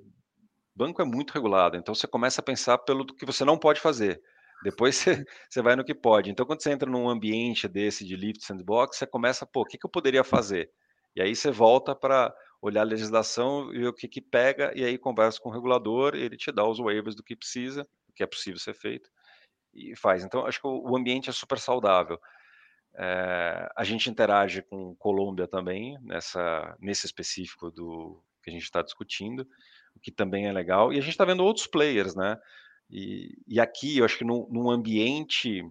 [0.78, 4.22] banco é muito regulado, então você começa a pensar pelo que você não pode fazer.
[4.64, 6.30] Depois você, você vai no que pode.
[6.30, 9.78] Então, quando você entra num ambiente desse de lift sandbox, você começa, pô, o que,
[9.78, 10.70] que eu poderia fazer?
[11.16, 14.84] E aí você volta para olhar a legislação e ver o que, que pega, e
[14.84, 18.24] aí conversa com o regulador, ele te dá os waivers do que precisa, o que
[18.24, 19.10] é possível ser feito,
[19.74, 20.24] e faz.
[20.24, 22.20] Então, acho que o, ambiente é super saudável.
[22.96, 28.82] É, a gente interage com Colômbia também, nessa, nesse específico do que a gente está
[28.82, 29.48] discutindo
[29.98, 30.94] o que também é legal.
[30.94, 32.38] E a gente está vendo outros players, né?
[32.90, 35.62] E, e aqui, eu acho que num, num, ambiente,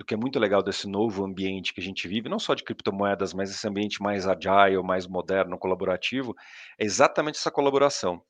[0.00, 2.64] o que é muito legal desse novo ambiente que a gente vive, não só de
[2.64, 6.34] criptomoedas, mas esse ambiente mais agile, mais moderno, colaborativo,
[6.78, 8.20] é exatamente essa colaboração.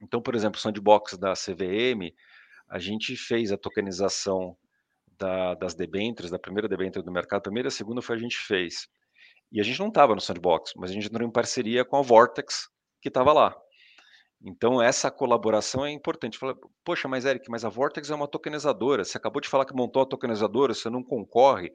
[0.00, 2.12] Então, por exemplo, o sandbox da CVM,
[2.68, 4.56] a gente fez a tokenização
[5.18, 8.18] da, das debêntures, da primeira debênture do mercado, a primeira e a segunda foi a
[8.18, 8.88] gente fez.
[9.52, 12.02] E a gente não estava no sandbox, mas a gente entrou em parceria com a
[12.02, 12.68] Vortex,
[13.00, 13.54] que estava lá.
[14.44, 16.36] Então, essa colaboração é importante.
[16.36, 19.04] Fala, Poxa, mas Eric, mas a Vortex é uma tokenizadora.
[19.04, 21.72] Você acabou de falar que montou a tokenizadora, você não concorre?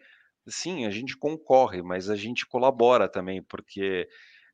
[0.48, 4.08] Sim, a gente concorre, mas a gente colabora também, porque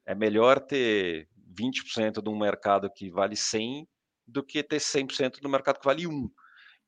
[0.06, 3.88] é melhor ter 20% de um mercado que vale 100
[4.28, 6.30] do que ter 100% do mercado que vale 1.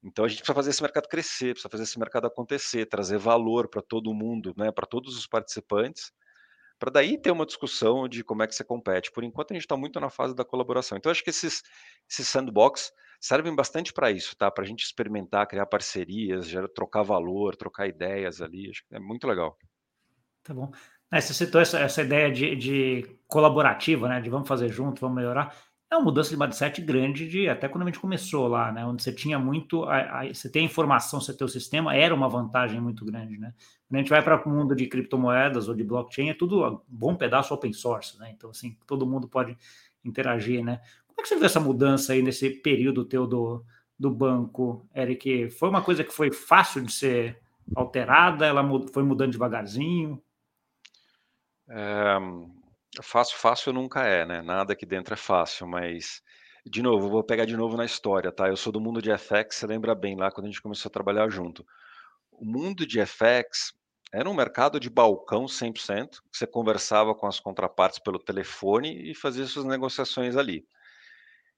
[0.03, 3.67] Então a gente precisa fazer esse mercado crescer, precisa fazer esse mercado acontecer, trazer valor
[3.69, 6.11] para todo mundo, né, para todos os participantes
[6.79, 9.11] para daí ter uma discussão de como é que você compete.
[9.11, 10.97] Por enquanto, a gente está muito na fase da colaboração.
[10.97, 11.63] Então, acho que esses,
[12.09, 14.51] esses sandbox servem bastante para isso, tá?
[14.51, 18.69] Para a gente experimentar, criar parcerias, trocar valor, trocar ideias ali.
[18.69, 19.57] Acho que é muito legal.
[20.43, 20.71] Tá bom.
[21.11, 24.21] É, você citou essa, essa ideia de, de, colaborativa, né?
[24.21, 25.55] De vamos fazer junto, vamos melhorar.
[25.89, 28.84] É uma mudança de mindset grande de até quando a gente começou lá, né?
[28.86, 32.13] Onde você tinha muito, a, a, você tem a informação, você tem o sistema, era
[32.13, 33.54] uma vantagem muito grande, né?
[33.88, 36.82] Quando a gente vai para o mundo de criptomoedas ou de blockchain, é tudo um
[36.88, 38.32] bom pedaço open source, né?
[38.36, 39.56] Então, assim, todo mundo pode
[40.04, 40.82] interagir, né?
[41.08, 43.63] Como é que você viu essa mudança aí nesse período teu do,
[43.98, 45.52] do banco, Eric?
[45.52, 47.39] Foi uma coisa que foi fácil de ser
[47.76, 48.45] alterada?
[48.45, 50.21] Ela foi mudando devagarzinho?
[51.69, 52.17] É,
[53.03, 54.41] fácil, fácil nunca é, né?
[54.41, 56.21] Nada aqui dentro é fácil, mas
[56.65, 58.47] de novo, vou pegar de novo na história, tá?
[58.47, 60.93] Eu sou do mundo de FX, você lembra bem lá quando a gente começou a
[60.93, 61.65] trabalhar junto.
[62.31, 63.73] O mundo de FX
[64.12, 69.45] era um mercado de balcão 100%, você conversava com as contrapartes pelo telefone e fazia
[69.45, 70.65] suas negociações ali.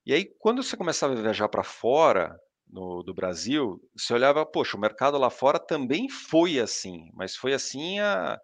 [0.05, 4.75] E aí, quando você começava a viajar para fora no, do Brasil, você olhava, poxa,
[4.75, 8.39] o mercado lá fora também foi assim, mas foi assim há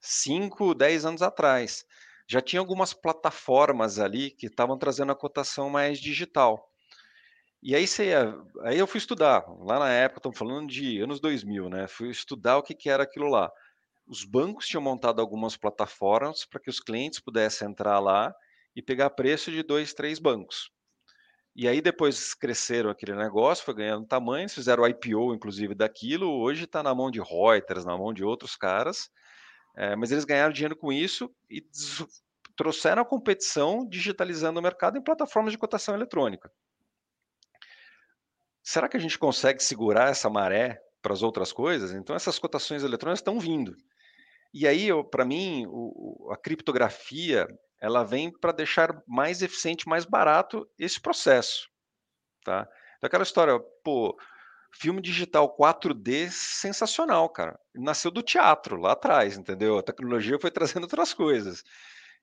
[0.00, 1.84] 5, 10 anos atrás.
[2.30, 6.64] Já tinha algumas plataformas ali que estavam trazendo a cotação mais digital.
[7.60, 11.18] E aí, você ia, aí eu fui estudar, lá na época, estamos falando de anos
[11.18, 11.88] 2000, né?
[11.88, 13.50] Fui estudar o que, que era aquilo lá.
[14.06, 18.32] Os bancos tinham montado algumas plataformas para que os clientes pudessem entrar lá
[18.76, 20.70] e pegar preço de dois, três bancos.
[21.56, 26.30] E aí depois cresceram aquele negócio, foi ganhando tamanho, fizeram IPO, inclusive, daquilo.
[26.40, 29.10] Hoje está na mão de Reuters, na mão de outros caras.
[29.80, 31.64] É, mas eles ganharam dinheiro com isso e
[32.54, 36.52] trouxeram a competição digitalizando o mercado em plataformas de cotação eletrônica.
[38.62, 41.92] Será que a gente consegue segurar essa maré para as outras coisas?
[41.92, 43.74] Então, essas cotações eletrônicas estão vindo.
[44.52, 47.48] E aí, para mim, o, a criptografia
[47.80, 51.70] ela vem para deixar mais eficiente, mais barato esse processo.
[52.44, 52.68] Tá?
[52.98, 54.14] Então, aquela história, pô,
[54.72, 57.58] filme digital 4D sensacional, cara.
[57.74, 59.78] Nasceu do teatro lá atrás, entendeu?
[59.78, 61.62] A tecnologia foi trazendo outras coisas.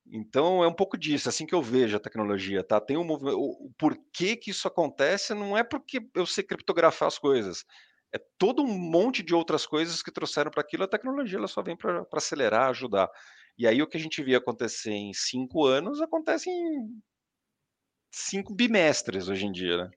[0.10, 2.79] Então é um pouco disso, assim que eu vejo a tecnologia, tá?
[2.79, 3.38] Tem um movimento.
[3.39, 7.65] O porquê que isso acontece não é porque eu sei criptografar as coisas.
[8.13, 10.83] É todo um monte de outras coisas que trouxeram para aquilo.
[10.83, 13.10] A tecnologia ela só vem para acelerar, ajudar.
[13.57, 17.01] E aí o que a gente via acontecer em cinco anos acontece em
[18.12, 19.89] cinco bimestres hoje em dia, né?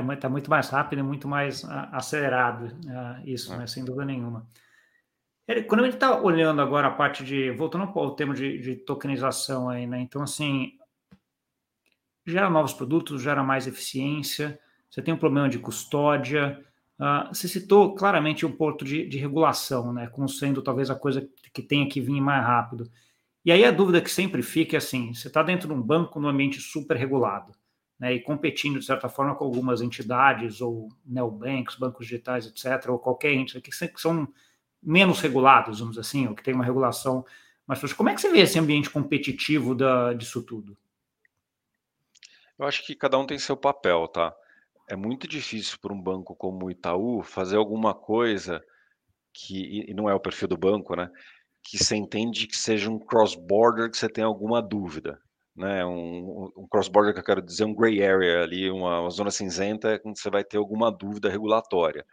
[0.00, 3.58] Está tá muito mais rápido e muito mais acelerado uh, isso, é.
[3.58, 3.66] né?
[3.66, 4.46] sem dúvida nenhuma.
[5.68, 9.68] Quando a gente está olhando agora a parte de, voltando ao tema de, de, tokenização
[9.68, 10.00] aí, né?
[10.00, 10.72] Então, assim,
[12.26, 14.58] gera novos produtos, gera mais eficiência,
[14.90, 16.60] você tem um problema de custódia,
[16.98, 20.08] uh, você citou claramente um ponto de, de, regulação, né?
[20.08, 22.90] Como sendo talvez a coisa que tenha que vir mais rápido.
[23.44, 26.18] E aí a dúvida que sempre fica é assim, você está dentro de um banco
[26.18, 27.52] num ambiente super regulado,
[27.98, 32.98] né, e competindo, de certa forma, com algumas entidades, ou neobanks, bancos digitais, etc., ou
[32.98, 34.28] qualquer ente que são
[34.82, 37.24] menos regulados, vamos assim, ou que tem uma regulação
[37.66, 37.94] mais forte.
[37.94, 40.76] Como é que você vê esse ambiente competitivo da, disso tudo?
[42.58, 44.34] Eu acho que cada um tem seu papel, tá?
[44.88, 48.62] É muito difícil para um banco como o Itaú fazer alguma coisa
[49.32, 51.10] que, e não é o perfil do banco, né?
[51.62, 55.20] Que você entende que seja um cross-border, que você tem alguma dúvida
[55.56, 59.30] né, um, um cross-border que eu quero dizer, um gray area ali, uma, uma zona
[59.30, 62.04] cinzenta, onde você vai ter alguma dúvida regulatória.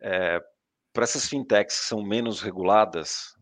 [0.00, 0.40] É,
[0.92, 3.36] Para essas fintechs que são menos reguladas,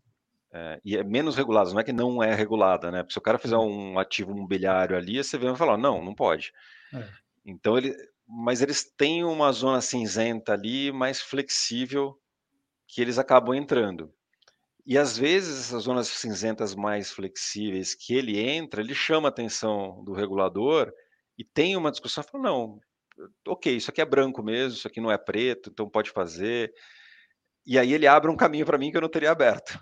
[0.53, 3.01] é, e é menos reguladas, não é que não é regulada, né?
[3.01, 6.13] Porque se o cara fizer um ativo imobiliário ali, você vem e falar, não, não
[6.13, 6.51] pode.
[6.93, 7.07] É.
[7.45, 7.95] Então ele,
[8.27, 12.19] mas eles têm uma zona cinzenta ali mais flexível
[12.87, 14.13] que eles acabam entrando.
[14.85, 20.03] E às vezes essas zonas cinzentas mais flexíveis que ele entra, ele chama a atenção
[20.03, 20.91] do regulador
[21.37, 22.79] e tem uma discussão, fala, não,
[23.47, 26.73] ok, isso aqui é branco mesmo, isso aqui não é preto, então pode fazer.
[27.65, 29.79] E aí ele abre um caminho para mim que eu não teria aberto.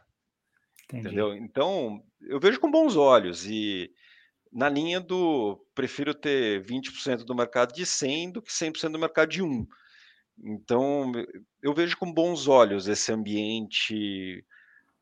[0.85, 1.07] Entendi.
[1.07, 1.33] Entendeu?
[1.33, 3.91] Então, eu vejo com bons olhos e
[4.51, 9.29] na linha do prefiro ter 20% do mercado de 100 do que 100% do mercado
[9.29, 9.67] de 1.
[10.41, 11.11] Então,
[11.61, 14.43] eu vejo com bons olhos esse ambiente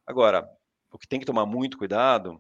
[0.08, 0.50] Agora,
[0.92, 2.40] o que tem que tomar muito cuidado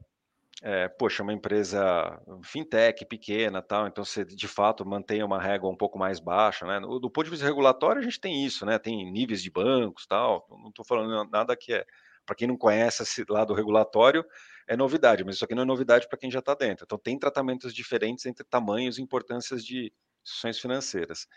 [0.63, 5.75] é, poxa, uma empresa fintech pequena, tal, então você de fato mantém uma régua um
[5.75, 6.79] pouco mais baixa, né?
[6.79, 8.79] Do, ponto de vista regulatório, a gente tem isso, né?
[8.79, 10.47] Tem níveis de bancos, tal.
[10.49, 11.85] Não estou falando nada que é
[12.25, 14.25] para quem não conhece esse lado regulatório
[14.67, 16.83] é novidade, mas isso aqui não é novidade para quem já está dentro.
[16.85, 21.27] Então tem tratamentos diferentes entre tamanhos e importâncias de instituições financeiras.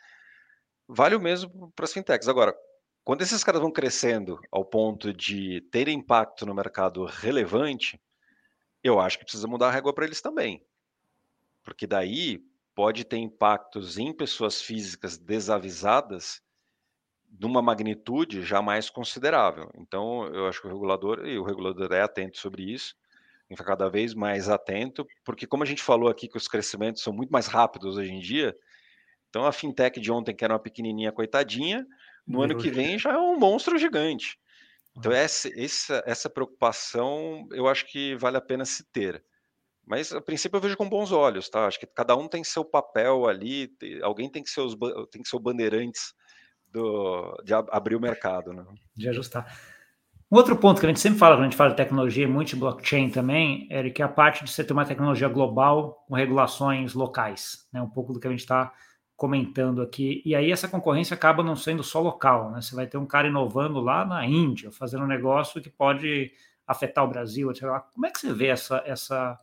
[0.88, 2.27] Vale o mesmo para as fintechs.
[2.27, 2.53] Agora,
[3.11, 8.01] quando esses caras vão crescendo ao ponto de ter impacto no mercado relevante,
[8.85, 10.64] eu acho que precisa mudar a régua para eles também.
[11.64, 12.40] Porque daí
[12.73, 16.40] pode ter impactos em pessoas físicas desavisadas
[17.29, 19.68] de uma magnitude já mais considerável.
[19.75, 22.94] Então, eu acho que o regulador, e o regulador é atento sobre isso,
[23.49, 26.46] tem que ficar cada vez mais atento, porque como a gente falou aqui que os
[26.46, 28.57] crescimentos são muito mais rápidos hoje em dia,
[29.29, 31.85] então a fintech de ontem, que era uma pequenininha coitadinha,
[32.26, 34.38] no ano que vem já é um monstro gigante.
[34.96, 39.22] Então, essa, essa, essa preocupação eu acho que vale a pena se ter.
[39.87, 41.66] Mas, a princípio, eu vejo com bons olhos, tá?
[41.66, 44.76] Acho que cada um tem seu papel ali, alguém tem que ser, os,
[45.11, 46.14] tem que ser o bandeirantes
[46.68, 48.64] do, de abrir o mercado, né?
[48.94, 49.52] De ajustar.
[50.30, 52.56] Um outro ponto que a gente sempre fala quando a gente fala de tecnologia, muito
[52.56, 57.66] blockchain também, é que a parte de você ter uma tecnologia global com regulações locais,
[57.72, 57.83] né?
[57.83, 58.72] Um pouco do que a gente está
[59.20, 60.22] comentando aqui.
[60.24, 62.62] E aí essa concorrência acaba não sendo só local, né?
[62.62, 66.33] Você vai ter um cara inovando lá na Índia, fazendo um negócio que pode
[66.66, 67.64] afetar o Brasil, etc.
[67.92, 69.38] Como é que você vê essa, essa,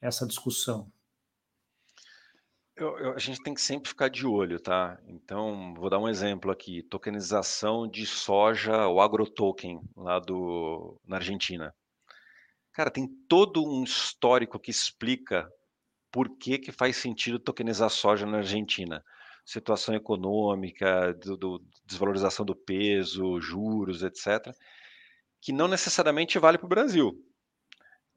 [0.00, 0.90] essa discussão?
[2.74, 4.98] Eu, eu, a gente tem que sempre ficar de olho, tá?
[5.06, 11.72] Então, vou dar um exemplo aqui: tokenização de soja, o agrotoken lá do, na Argentina.
[12.72, 15.48] Cara, tem todo um histórico que explica
[16.10, 19.04] por que, que faz sentido tokenizar soja na Argentina.
[19.44, 24.54] Situação econômica, do, do, desvalorização do peso, juros, etc.,
[25.40, 27.12] que não necessariamente vale para o Brasil.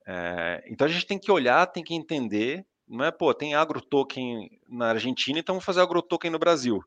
[0.05, 4.49] É, então a gente tem que olhar, tem que entender, não é, pô, tem agrotoken
[4.67, 6.83] na Argentina, então vamos fazer agrotoken no Brasil.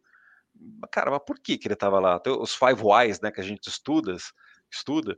[0.90, 2.20] Cara, mas por que, que ele estava lá?
[2.38, 4.16] Os five whys, né, que a gente estuda,
[4.70, 5.16] estuda,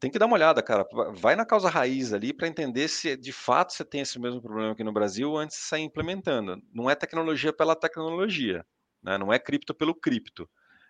[0.00, 0.86] tem que dar uma olhada, cara.
[1.12, 4.72] Vai na causa raiz ali para entender se de fato você tem esse mesmo problema
[4.72, 6.62] aqui no Brasil antes de sair implementando.
[6.72, 8.64] Não é tecnologia pela tecnologia,
[9.02, 9.18] né?
[9.18, 10.48] não é cripto pelo cripto.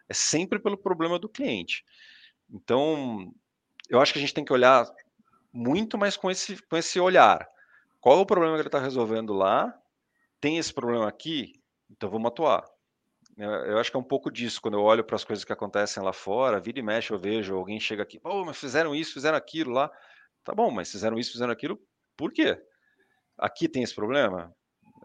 [0.08, 1.84] É sempre pelo problema do cliente.
[2.50, 3.32] Então,
[3.88, 4.86] eu acho que a gente tem que olhar
[5.52, 7.46] muito mais com esse, com esse olhar.
[8.00, 9.74] Qual é o problema que ele está resolvendo lá?
[10.40, 11.60] Tem esse problema aqui?
[11.90, 12.64] Então vamos atuar.
[13.38, 16.02] Eu acho que é um pouco disso, quando eu olho para as coisas que acontecem
[16.02, 19.38] lá fora, vira e mexe, eu vejo alguém chega aqui, pô, mas fizeram isso, fizeram
[19.38, 19.88] aquilo lá.
[20.42, 21.78] Tá bom, mas fizeram isso, fizeram aquilo,
[22.16, 22.60] por quê?
[23.38, 24.52] Aqui tem esse problema?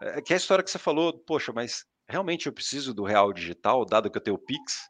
[0.02, 3.32] É que é a história que você falou, poxa, mas realmente eu preciso do real
[3.32, 4.90] digital, dado que eu tenho o Pix,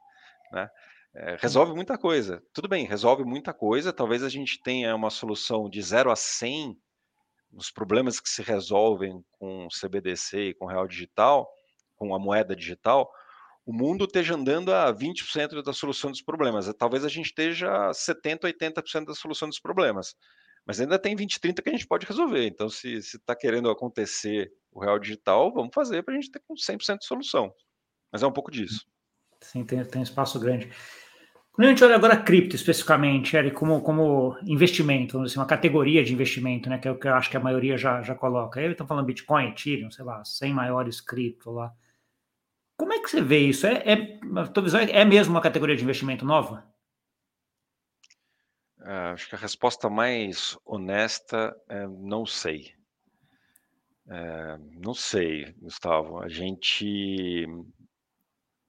[0.53, 0.69] né?
[1.15, 2.41] É, resolve muita coisa.
[2.53, 3.93] Tudo bem, resolve muita coisa.
[3.93, 6.75] Talvez a gente tenha uma solução de 0 a 100
[7.51, 11.47] nos problemas que se resolvem com CBDC e com real digital,
[11.95, 13.11] com a moeda digital,
[13.65, 16.71] o mundo esteja andando a 20% da solução dos problemas.
[16.77, 20.15] Talvez a gente esteja a 70%, 80% da solução dos problemas.
[20.65, 22.45] Mas ainda tem 20, 30 que a gente pode resolver.
[22.45, 26.55] Então, se está querendo acontecer o real digital, vamos fazer para a gente ter com
[26.55, 27.53] 100% de solução.
[28.11, 28.85] Mas é um pouco disso.
[29.41, 30.69] Sim, tem, tem espaço grande.
[31.51, 36.11] Quando a gente olha agora cripto especificamente, Eric, como, como investimento, assim, uma categoria de
[36.11, 38.59] investimento, né, que é o que eu acho que a maioria já, já coloca.
[38.59, 41.71] Aí estão falando Bitcoin, Ethereum, sei lá, 100 maiores cripto lá.
[42.77, 43.67] Como é que você vê isso?
[43.67, 46.67] É, é, a tua visão é, é mesmo uma categoria de investimento nova?
[48.81, 52.73] É, acho que a resposta mais honesta é não sei.
[54.09, 56.21] É, não sei, Gustavo.
[56.21, 57.47] A gente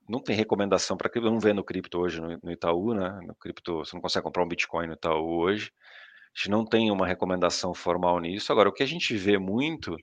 [0.07, 3.19] não tem recomendação para cripto, não vê no cripto hoje no, no, Itaú, né?
[3.25, 5.71] No cripto, você não consegue comprar um Bitcoin no Itaú hoje.
[6.33, 8.51] A gente não tem uma recomendação formal nisso.
[8.51, 9.97] Agora, o que a gente vê muito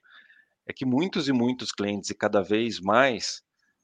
[0.67, 3.43] é que muitos e muitos clientes, e cada vez mais,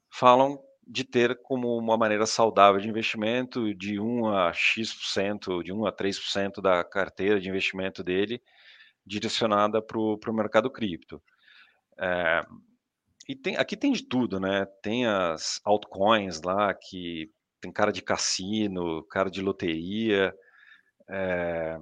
[0.09, 5.85] falam de ter como uma maneira saudável de investimento de 1 a X%, de 1
[5.85, 8.41] a 3% da carteira de investimento dele
[9.05, 11.21] direcionada para o mercado cripto.
[11.99, 12.43] É,
[13.27, 14.65] e tem, aqui tem de tudo, né?
[14.81, 17.29] Tem as altcoins lá que
[17.61, 20.33] tem cara de cassino, cara de loteria,
[21.09, 21.77] é,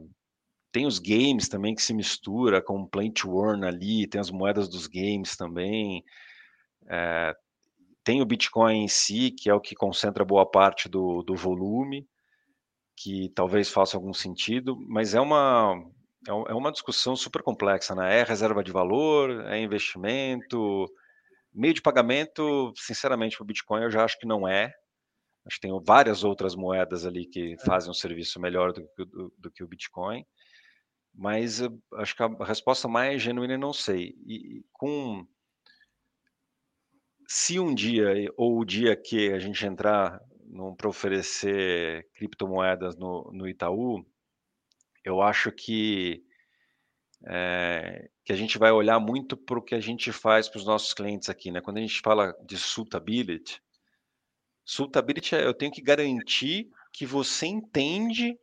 [0.71, 4.69] tem os games também que se mistura com play to earn ali, tem as moedas
[4.69, 6.03] dos games também,
[6.89, 7.35] é,
[8.07, 12.07] tem o Bitcoin em si, que é o que concentra boa parte do, do volume,
[12.95, 15.75] que talvez faça algum sentido, mas é uma,
[16.25, 18.19] é, é uma discussão super complexa, né?
[18.19, 20.87] É reserva de valor, é investimento,
[21.53, 24.71] meio de pagamento, sinceramente, para o Bitcoin eu já acho que não é.
[25.45, 27.65] Acho que tem várias outras moedas ali que é.
[27.65, 30.25] fazem um serviço melhor do que, do, do que o Bitcoin.
[31.13, 31.61] Mas
[31.95, 34.15] acho que a resposta mais genuína eu não sei.
[34.25, 35.27] E com
[37.27, 40.21] se um dia, ou o dia que a gente entrar
[40.77, 44.05] para oferecer criptomoedas no, no Itaú,
[45.03, 46.23] eu acho que,
[47.25, 50.65] é, que a gente vai olhar muito para o que a gente faz para os
[50.65, 51.51] nossos clientes aqui.
[51.51, 51.59] Né?
[51.59, 53.61] Quando a gente fala de suitability,
[54.63, 58.39] suitability é eu tenho que garantir que você entende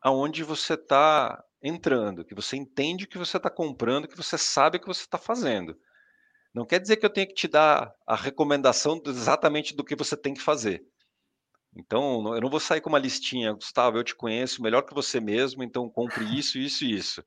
[0.00, 4.78] aonde você está entrando, que você entende o que você está comprando, que você sabe
[4.78, 5.78] o que você está fazendo.
[6.54, 10.16] Não quer dizer que eu tenha que te dar a recomendação exatamente do que você
[10.16, 10.84] tem que fazer.
[11.74, 15.18] Então, eu não vou sair com uma listinha, Gustavo, eu te conheço melhor que você
[15.18, 17.24] mesmo, então compre isso, isso e isso.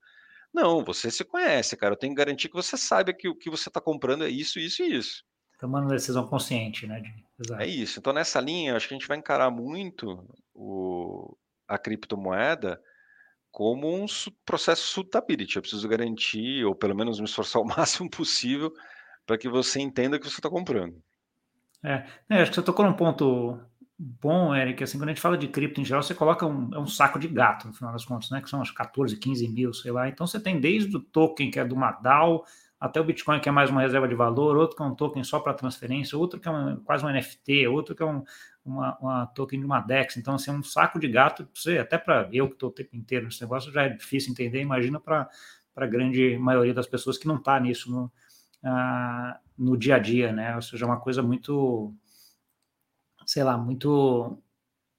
[0.53, 1.93] Não, você se conhece, cara.
[1.93, 4.59] Eu tenho que garantir que você saiba que o que você está comprando é isso,
[4.59, 5.23] isso e isso.
[5.59, 7.01] Tomando decisão consciente, né?
[7.39, 7.61] Exato.
[7.61, 7.99] É isso.
[7.99, 11.35] Então, nessa linha, acho que a gente vai encarar muito o,
[11.67, 12.79] a criptomoeda
[13.51, 14.05] como um
[14.45, 15.55] processo suitability.
[15.55, 18.71] Eu preciso garantir, ou pelo menos me esforçar o máximo possível
[19.25, 21.01] para que você entenda que você está comprando.
[21.83, 23.59] É, é, acho que você tocou num ponto
[23.97, 26.79] bom, Eric, assim, quando a gente fala de cripto em geral, você coloca um, é
[26.79, 28.41] um saco de gato, no final das contas, né?
[28.41, 30.09] Que são as 14, 15 mil, sei lá.
[30.09, 32.45] Então você tem desde o token que é do Madal,
[32.79, 35.23] até o Bitcoin que é mais uma reserva de valor, outro que é um token
[35.23, 36.51] só para transferência, outro que é
[36.83, 38.23] quase um NFT, outro que é um,
[38.65, 40.17] uma, uma, token de uma DEX.
[40.17, 42.95] Então, assim, é um saco de gato, você, até para eu que estou o tempo
[42.95, 45.29] inteiro nesse negócio, já é difícil entender, imagina para
[45.75, 48.11] a grande maioria das pessoas que não está nisso no,
[49.57, 50.55] no dia a dia, né?
[50.55, 51.93] Ou seja, é uma coisa muito
[53.25, 54.41] sei lá, muito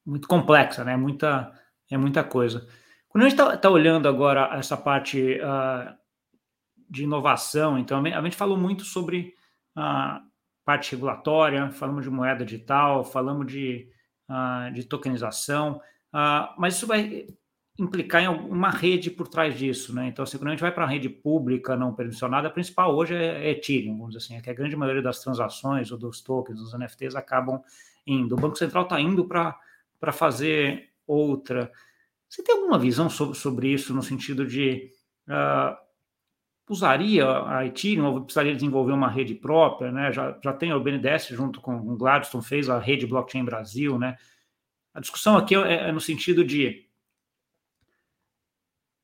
[0.04, 0.96] muito complexa, né?
[0.96, 1.52] Muita,
[1.90, 2.66] é muita coisa.
[3.08, 5.94] Quando a gente está tá olhando agora essa parte uh,
[6.88, 9.34] de inovação, então a gente falou muito sobre
[9.74, 10.22] a
[10.64, 13.88] parte regulatória, falamos de moeda digital, falamos de,
[14.28, 15.80] uh, de tokenização,
[16.14, 17.26] uh, mas isso vai
[17.78, 20.08] implicar em uma rede por trás disso, né?
[20.08, 23.14] Então, assim, quando a gente vai para a rede pública não permissionada, a principal hoje
[23.14, 26.58] é Ethereum, vamos dizer assim, é que a grande maioria das transações ou dos tokens,
[26.58, 27.62] dos NFTs, acabam
[28.06, 28.34] indo.
[28.34, 31.70] O Banco Central está indo para fazer outra.
[32.28, 34.90] Você tem alguma visão sobre, sobre isso, no sentido de
[35.28, 35.76] uh,
[36.68, 39.92] usaria a Ethereum ou precisaria desenvolver uma rede própria?
[39.92, 40.10] Né?
[40.12, 43.98] Já, já tem o BNDES junto com o Gladstone, fez a rede Blockchain Brasil.
[43.98, 44.16] Né?
[44.94, 46.85] A discussão aqui é, é no sentido de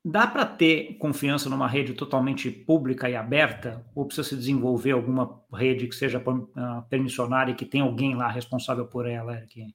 [0.05, 3.87] Dá para ter confiança numa rede totalmente pública e aberta?
[3.95, 8.29] Ou precisa se desenvolver alguma rede que seja uh, permissionária e que tenha alguém lá
[8.29, 9.73] responsável por ela, Eric?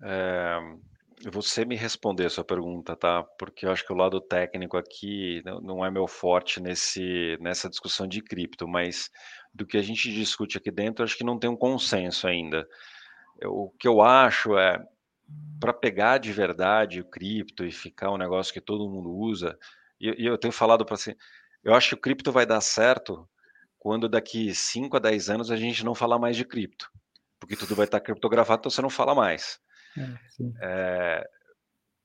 [0.00, 0.60] É,
[1.32, 3.24] você me responder a sua pergunta, tá?
[3.36, 8.06] Porque eu acho que o lado técnico aqui não é meu forte nesse, nessa discussão
[8.06, 9.10] de cripto, mas
[9.52, 12.64] do que a gente discute aqui dentro, acho que não tem um consenso ainda.
[13.44, 14.78] o que eu acho é
[15.60, 19.58] para pegar de verdade o cripto e ficar um negócio que todo mundo usa,
[20.00, 21.14] e, e eu tenho falado para assim,
[21.62, 23.28] eu acho que o cripto vai dar certo
[23.78, 26.90] quando daqui 5 a 10 anos a gente não falar mais de cripto,
[27.38, 29.58] porque tudo vai estar criptografado, então você não fala mais.
[29.96, 31.30] É, é,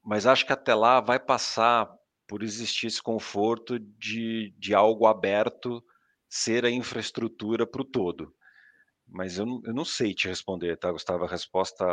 [0.04, 1.90] mas acho que até lá vai passar
[2.28, 5.84] por existir esse conforto de, de algo aberto
[6.30, 8.34] ser a infraestrutura para o todo.
[9.08, 11.26] Mas eu não, eu não sei te responder, tá, Gustavo?
[11.26, 11.86] A resposta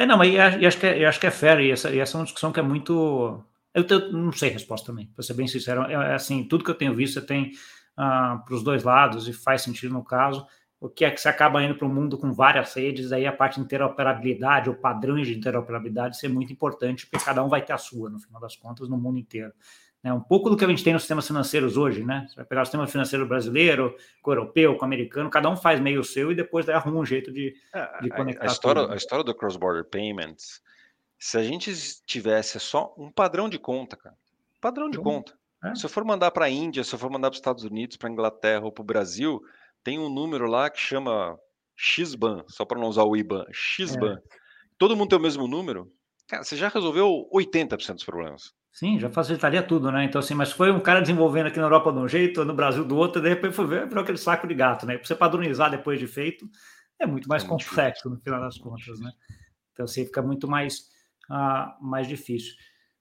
[0.00, 2.16] é, não, mas e acho que é, acho que é fair, e essa, e essa
[2.16, 3.44] é uma discussão que é muito.
[3.74, 5.82] Eu, eu não sei a resposta também, para ser bem sincero.
[5.82, 7.52] É, é, assim, tudo que eu tenho visto, você tem
[7.98, 10.46] ah, para os dois lados, e faz sentido no caso.
[10.80, 13.32] O que é que você acaba indo para um mundo com várias redes, aí a
[13.32, 17.74] parte de interoperabilidade, ou padrões de interoperabilidade, ser muito importante, porque cada um vai ter
[17.74, 19.52] a sua, no final das contas, no mundo inteiro.
[20.02, 20.12] Né?
[20.12, 22.26] Um pouco do que a gente tem nos sistemas financeiros hoje, né?
[22.28, 25.56] Você vai pegar o sistema financeiro brasileiro, com o europeu, com o americano, cada um
[25.56, 28.44] faz meio o seu e depois arruma um jeito de, é, de conectar.
[28.44, 28.92] A história, tudo.
[28.92, 30.62] a história do cross-border payments,
[31.18, 31.72] se a gente
[32.06, 34.16] tivesse só um padrão de conta, cara,
[34.60, 35.38] padrão de conta.
[35.62, 35.74] É.
[35.74, 37.98] Se eu for mandar para a Índia, se eu for mandar para os Estados Unidos,
[37.98, 39.42] para a Inglaterra ou para o Brasil,
[39.84, 41.38] tem um número lá que chama
[41.76, 44.14] XBAN, só para não usar o IBAN, XBAN.
[44.14, 44.22] É.
[44.78, 45.92] Todo mundo tem o mesmo número.
[46.26, 48.54] Cara, você já resolveu 80% dos problemas.
[48.72, 50.04] Sim, já facilitaria tudo, né?
[50.04, 52.84] Então, assim, mas foi um cara desenvolvendo aqui na Europa de um jeito, no Brasil
[52.84, 54.96] do outro, e depois foi ver, virou aquele saco de gato, né?
[54.96, 56.48] Para você padronizar depois de feito,
[56.98, 58.10] é muito mais é muito complexo difícil.
[58.10, 59.12] no final das contas, né?
[59.72, 60.88] Então, assim, fica muito mais,
[61.28, 62.54] uh, mais difícil.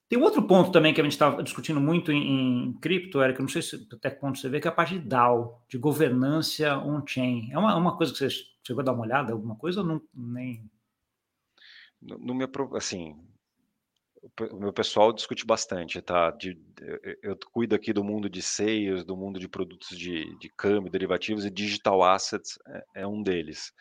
[0.10, 3.44] Tem outro ponto também que a gente estava discutindo muito em, em cripto, Eric, eu
[3.44, 5.78] não sei se até que ponto você vê, que é a parte de DAO, de
[5.78, 7.52] governança on-chain.
[7.52, 8.30] É uma, uma coisa que você
[8.66, 10.68] chegou a dar uma olhada, alguma coisa ou não, nem...
[12.02, 13.16] No, no meu, assim,
[14.52, 16.32] o meu pessoal discute bastante, tá?
[16.32, 16.58] De,
[17.22, 21.46] eu cuido aqui do mundo de seios, do mundo de produtos de, de câmbio, derivativos
[21.46, 23.72] e digital assets é, é, um deles.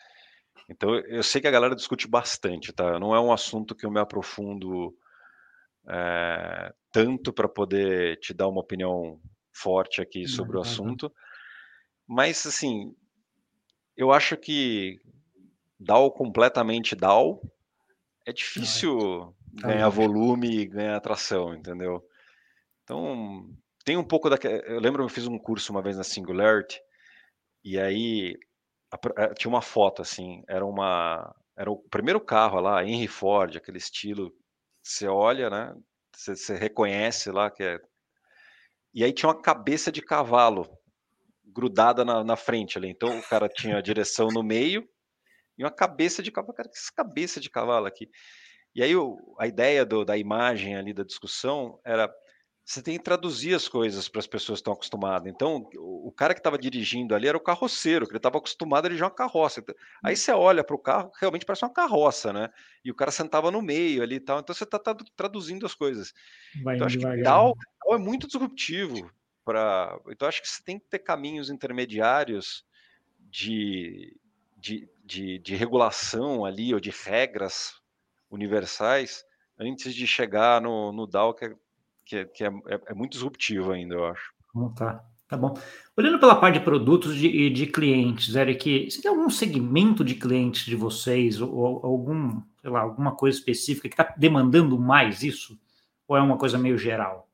[0.69, 2.99] Então eu sei que a galera discute bastante, tá?
[2.99, 4.95] Não é um assunto que eu me aprofundo
[5.89, 9.19] é, tanto para poder te dar uma opinião
[9.51, 11.11] forte aqui sobre o assunto,
[12.07, 12.95] mas assim,
[13.97, 14.99] eu acho que
[15.79, 17.41] DAO completamente DAO
[18.25, 22.03] é difícil ganhar volume e ganhar atração, entendeu?
[22.83, 23.49] Então,
[23.83, 24.37] tem um pouco da.
[24.65, 26.79] Eu lembro eu fiz um curso uma vez na Singularity,
[27.63, 28.37] e aí
[28.91, 31.35] a, tinha uma foto assim, era uma.
[31.57, 34.33] Era o primeiro carro lá, Henry Ford, aquele estilo.
[34.81, 35.75] Você olha, né?
[36.15, 37.79] Você, você reconhece lá que é.
[38.93, 40.67] E aí tinha uma cabeça de cavalo
[41.45, 42.89] grudada na, na frente ali.
[42.89, 44.87] Então o cara tinha a direção no meio
[45.57, 46.53] e uma cabeça de cavalo.
[46.53, 48.09] Cara, que cabeça de cavalo aqui?
[48.75, 52.09] E aí o, a ideia do, da imagem ali da discussão era
[52.69, 55.27] você tem que traduzir as coisas para as pessoas que estão acostumadas.
[55.27, 58.85] Então, o, o cara que estava dirigindo ali era o carroceiro, que ele estava acostumado
[58.85, 59.59] a dirigir uma carroça.
[59.59, 62.47] Então, aí você olha para o carro, realmente parece uma carroça, né?
[62.85, 64.39] E o cara sentava no meio ali e tal.
[64.39, 64.79] Então você está
[65.15, 66.13] traduzindo as coisas.
[66.63, 69.11] Vai então, acho que tal, tal é muito disruptivo.
[69.43, 69.99] Pra...
[70.09, 72.63] Então, acho que você tem que ter caminhos intermediários
[73.19, 74.15] de,
[74.55, 77.79] de, de, de regulação ali, ou de regras
[78.29, 79.23] universais,
[79.59, 81.55] antes de chegar no, no DAO, que é
[82.09, 84.33] que, é, que é, é, é, muito disruptivo ainda, eu acho.
[84.75, 85.55] tá, tá bom.
[85.95, 90.15] Olhando pela parte de produtos e de, de, clientes, Eric, você tem algum segmento de
[90.15, 95.21] clientes de vocês, ou, ou algum, sei lá, alguma coisa específica que está demandando mais
[95.21, 95.55] isso?
[96.07, 97.28] Ou é uma coisa meio geral?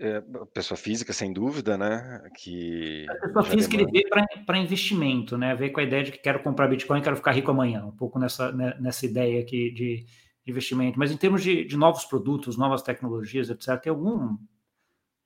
[0.00, 0.22] É,
[0.54, 2.22] pessoa física, sem dúvida, né?
[2.36, 3.98] Que a pessoa física demanda.
[3.98, 5.56] ele vê para investimento, né?
[5.56, 8.16] Vê com a ideia de que quero comprar Bitcoin, quero ficar rico amanhã, um pouco
[8.16, 10.06] nessa, né, nessa ideia aqui de
[10.46, 10.98] investimento.
[10.98, 14.38] Mas em termos de, de novos produtos, novas tecnologias, etc., tem algum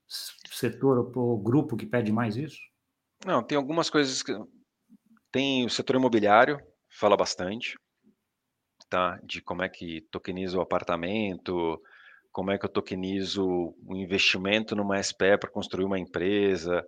[0.09, 2.59] setor ou grupo que pede mais isso?
[3.27, 4.33] Não, tem algumas coisas que.
[5.31, 7.79] Tem o setor imobiliário, fala bastante,
[8.89, 9.19] tá?
[9.23, 11.81] De como é que tokeniza o apartamento,
[12.33, 16.85] como é que eu tokenizo o investimento numa SPE para construir uma empresa.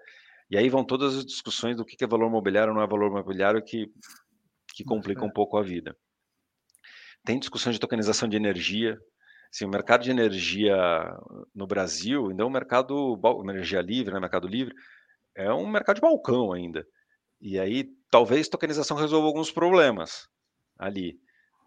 [0.51, 3.11] E aí vão todas as discussões do que é valor imobiliário ou não é valor
[3.11, 3.87] imobiliário que,
[4.75, 5.97] que complica um pouco a vida
[7.25, 8.99] tem discussão de tokenização de energia.
[9.53, 10.77] Assim, o mercado de energia
[11.55, 14.75] no Brasil, ainda é um mercado, energia livre, né, mercado livre,
[15.35, 16.85] é um mercado de balcão ainda.
[17.41, 20.29] E aí, talvez tokenização resolva alguns problemas
[20.79, 21.19] ali.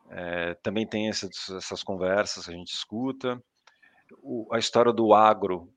[0.09, 3.41] É, também tem essas, essas, conversas que a gente escuta.
[4.21, 5.71] O, a história do agro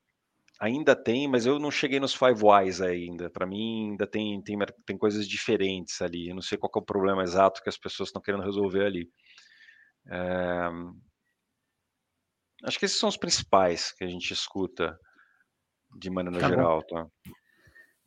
[0.60, 3.30] ainda tem, mas eu não cheguei nos five whys ainda.
[3.30, 6.28] Para mim, ainda tem, tem, tem coisas diferentes ali.
[6.28, 9.10] Eu não sei qual é o problema exato que as pessoas estão querendo resolver ali.
[10.06, 10.68] É...
[12.64, 14.98] Acho que esses são os principais que a gente escuta
[15.98, 17.06] de maneira tá geral, tá?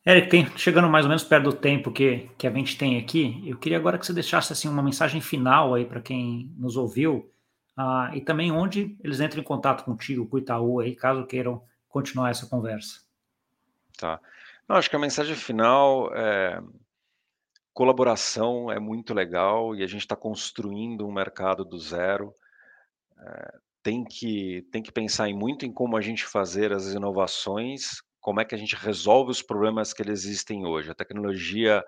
[0.05, 3.41] Eric, tem, chegando mais ou menos perto do tempo que, que a gente tem aqui,
[3.47, 7.32] eu queria agora que você deixasse assim uma mensagem final aí para quem nos ouviu
[7.77, 11.63] uh, e também onde eles entram em contato contigo, com o Itaú aí, caso queiram
[11.87, 13.01] continuar essa conversa.
[13.97, 14.19] Tá.
[14.67, 16.61] Não, acho que a mensagem final é
[17.73, 22.35] Colaboração é muito legal e a gente está construindo um mercado do zero.
[23.17, 28.03] É, tem que, tem que pensar em muito em como a gente fazer as inovações,
[28.21, 30.91] como é que a gente resolve os problemas que existem hoje.
[30.91, 31.83] A tecnologia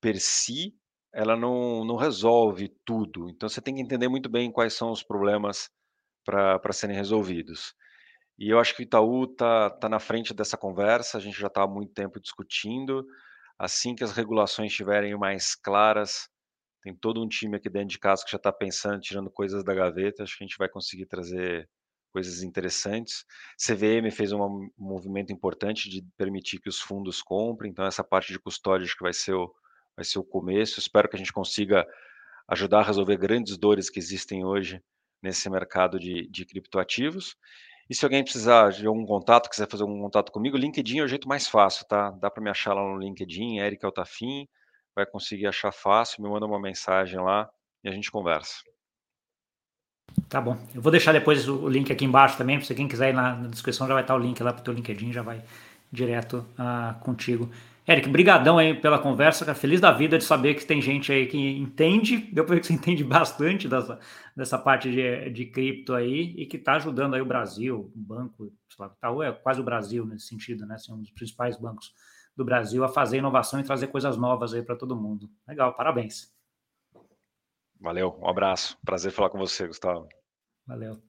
[0.00, 0.74] per si,
[1.12, 3.28] ela não, não resolve tudo.
[3.28, 5.70] Então você tem que entender muito bem quais são os problemas
[6.24, 7.74] para serem resolvidos.
[8.38, 11.48] E eu acho que o Itaú está tá na frente dessa conversa, a gente já
[11.48, 13.06] está há muito tempo discutindo.
[13.58, 16.28] Assim que as regulações estiverem mais claras,
[16.82, 19.74] tem todo um time aqui dentro de casa que já está pensando, tirando coisas da
[19.74, 20.22] gaveta.
[20.22, 21.68] Acho que a gente vai conseguir trazer
[22.12, 23.24] coisas interessantes.
[23.58, 28.38] CVM fez um movimento importante de permitir que os fundos comprem, então essa parte de
[28.38, 29.52] custódia acho que vai ser o,
[29.96, 30.78] vai ser o começo.
[30.78, 31.86] Espero que a gente consiga
[32.48, 34.82] ajudar a resolver grandes dores que existem hoje
[35.22, 37.36] nesse mercado de, de criptoativos.
[37.88, 41.08] E se alguém precisar de algum contato, quiser fazer algum contato comigo, LinkedIn é o
[41.08, 42.10] jeito mais fácil, tá?
[42.12, 44.46] Dá para me achar lá no LinkedIn, Eric Altafim,
[44.94, 47.48] vai conseguir achar fácil, me manda uma mensagem lá
[47.82, 48.62] e a gente conversa.
[50.28, 50.56] Tá bom.
[50.74, 53.86] Eu vou deixar depois o link aqui embaixo também, se quem quiser ir na, descrição
[53.86, 55.42] já vai estar o link lá para o teu LinkedIn, já vai
[55.90, 57.50] direto uh, contigo.
[57.90, 59.58] Eric, brigadão aí pela conversa, cara.
[59.58, 62.68] Feliz da vida de saber que tem gente aí que entende, deu para ver que
[62.68, 63.98] você entende bastante dessa,
[64.36, 68.52] dessa parte de, de cripto aí e que está ajudando aí o Brasil, o banco,
[68.68, 70.76] sei lá, Itaú é quase o Brasil nesse sentido, né?
[70.76, 71.92] Assim, um dos principais bancos
[72.36, 75.28] do Brasil a fazer inovação e trazer coisas novas aí para todo mundo.
[75.48, 76.32] Legal, parabéns.
[77.80, 78.78] Valeu, um abraço.
[78.84, 80.08] Prazer falar com você, Gustavo.
[80.64, 81.02] Valeu.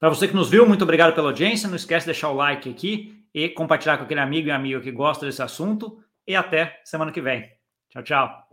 [0.00, 1.68] Para você que nos viu, muito obrigado pela audiência.
[1.68, 4.92] Não esquece de deixar o like aqui e compartilhar com aquele amigo e amiga que
[4.92, 6.02] gosta desse assunto.
[6.26, 7.50] E até semana que vem.
[7.88, 8.49] Tchau, tchau.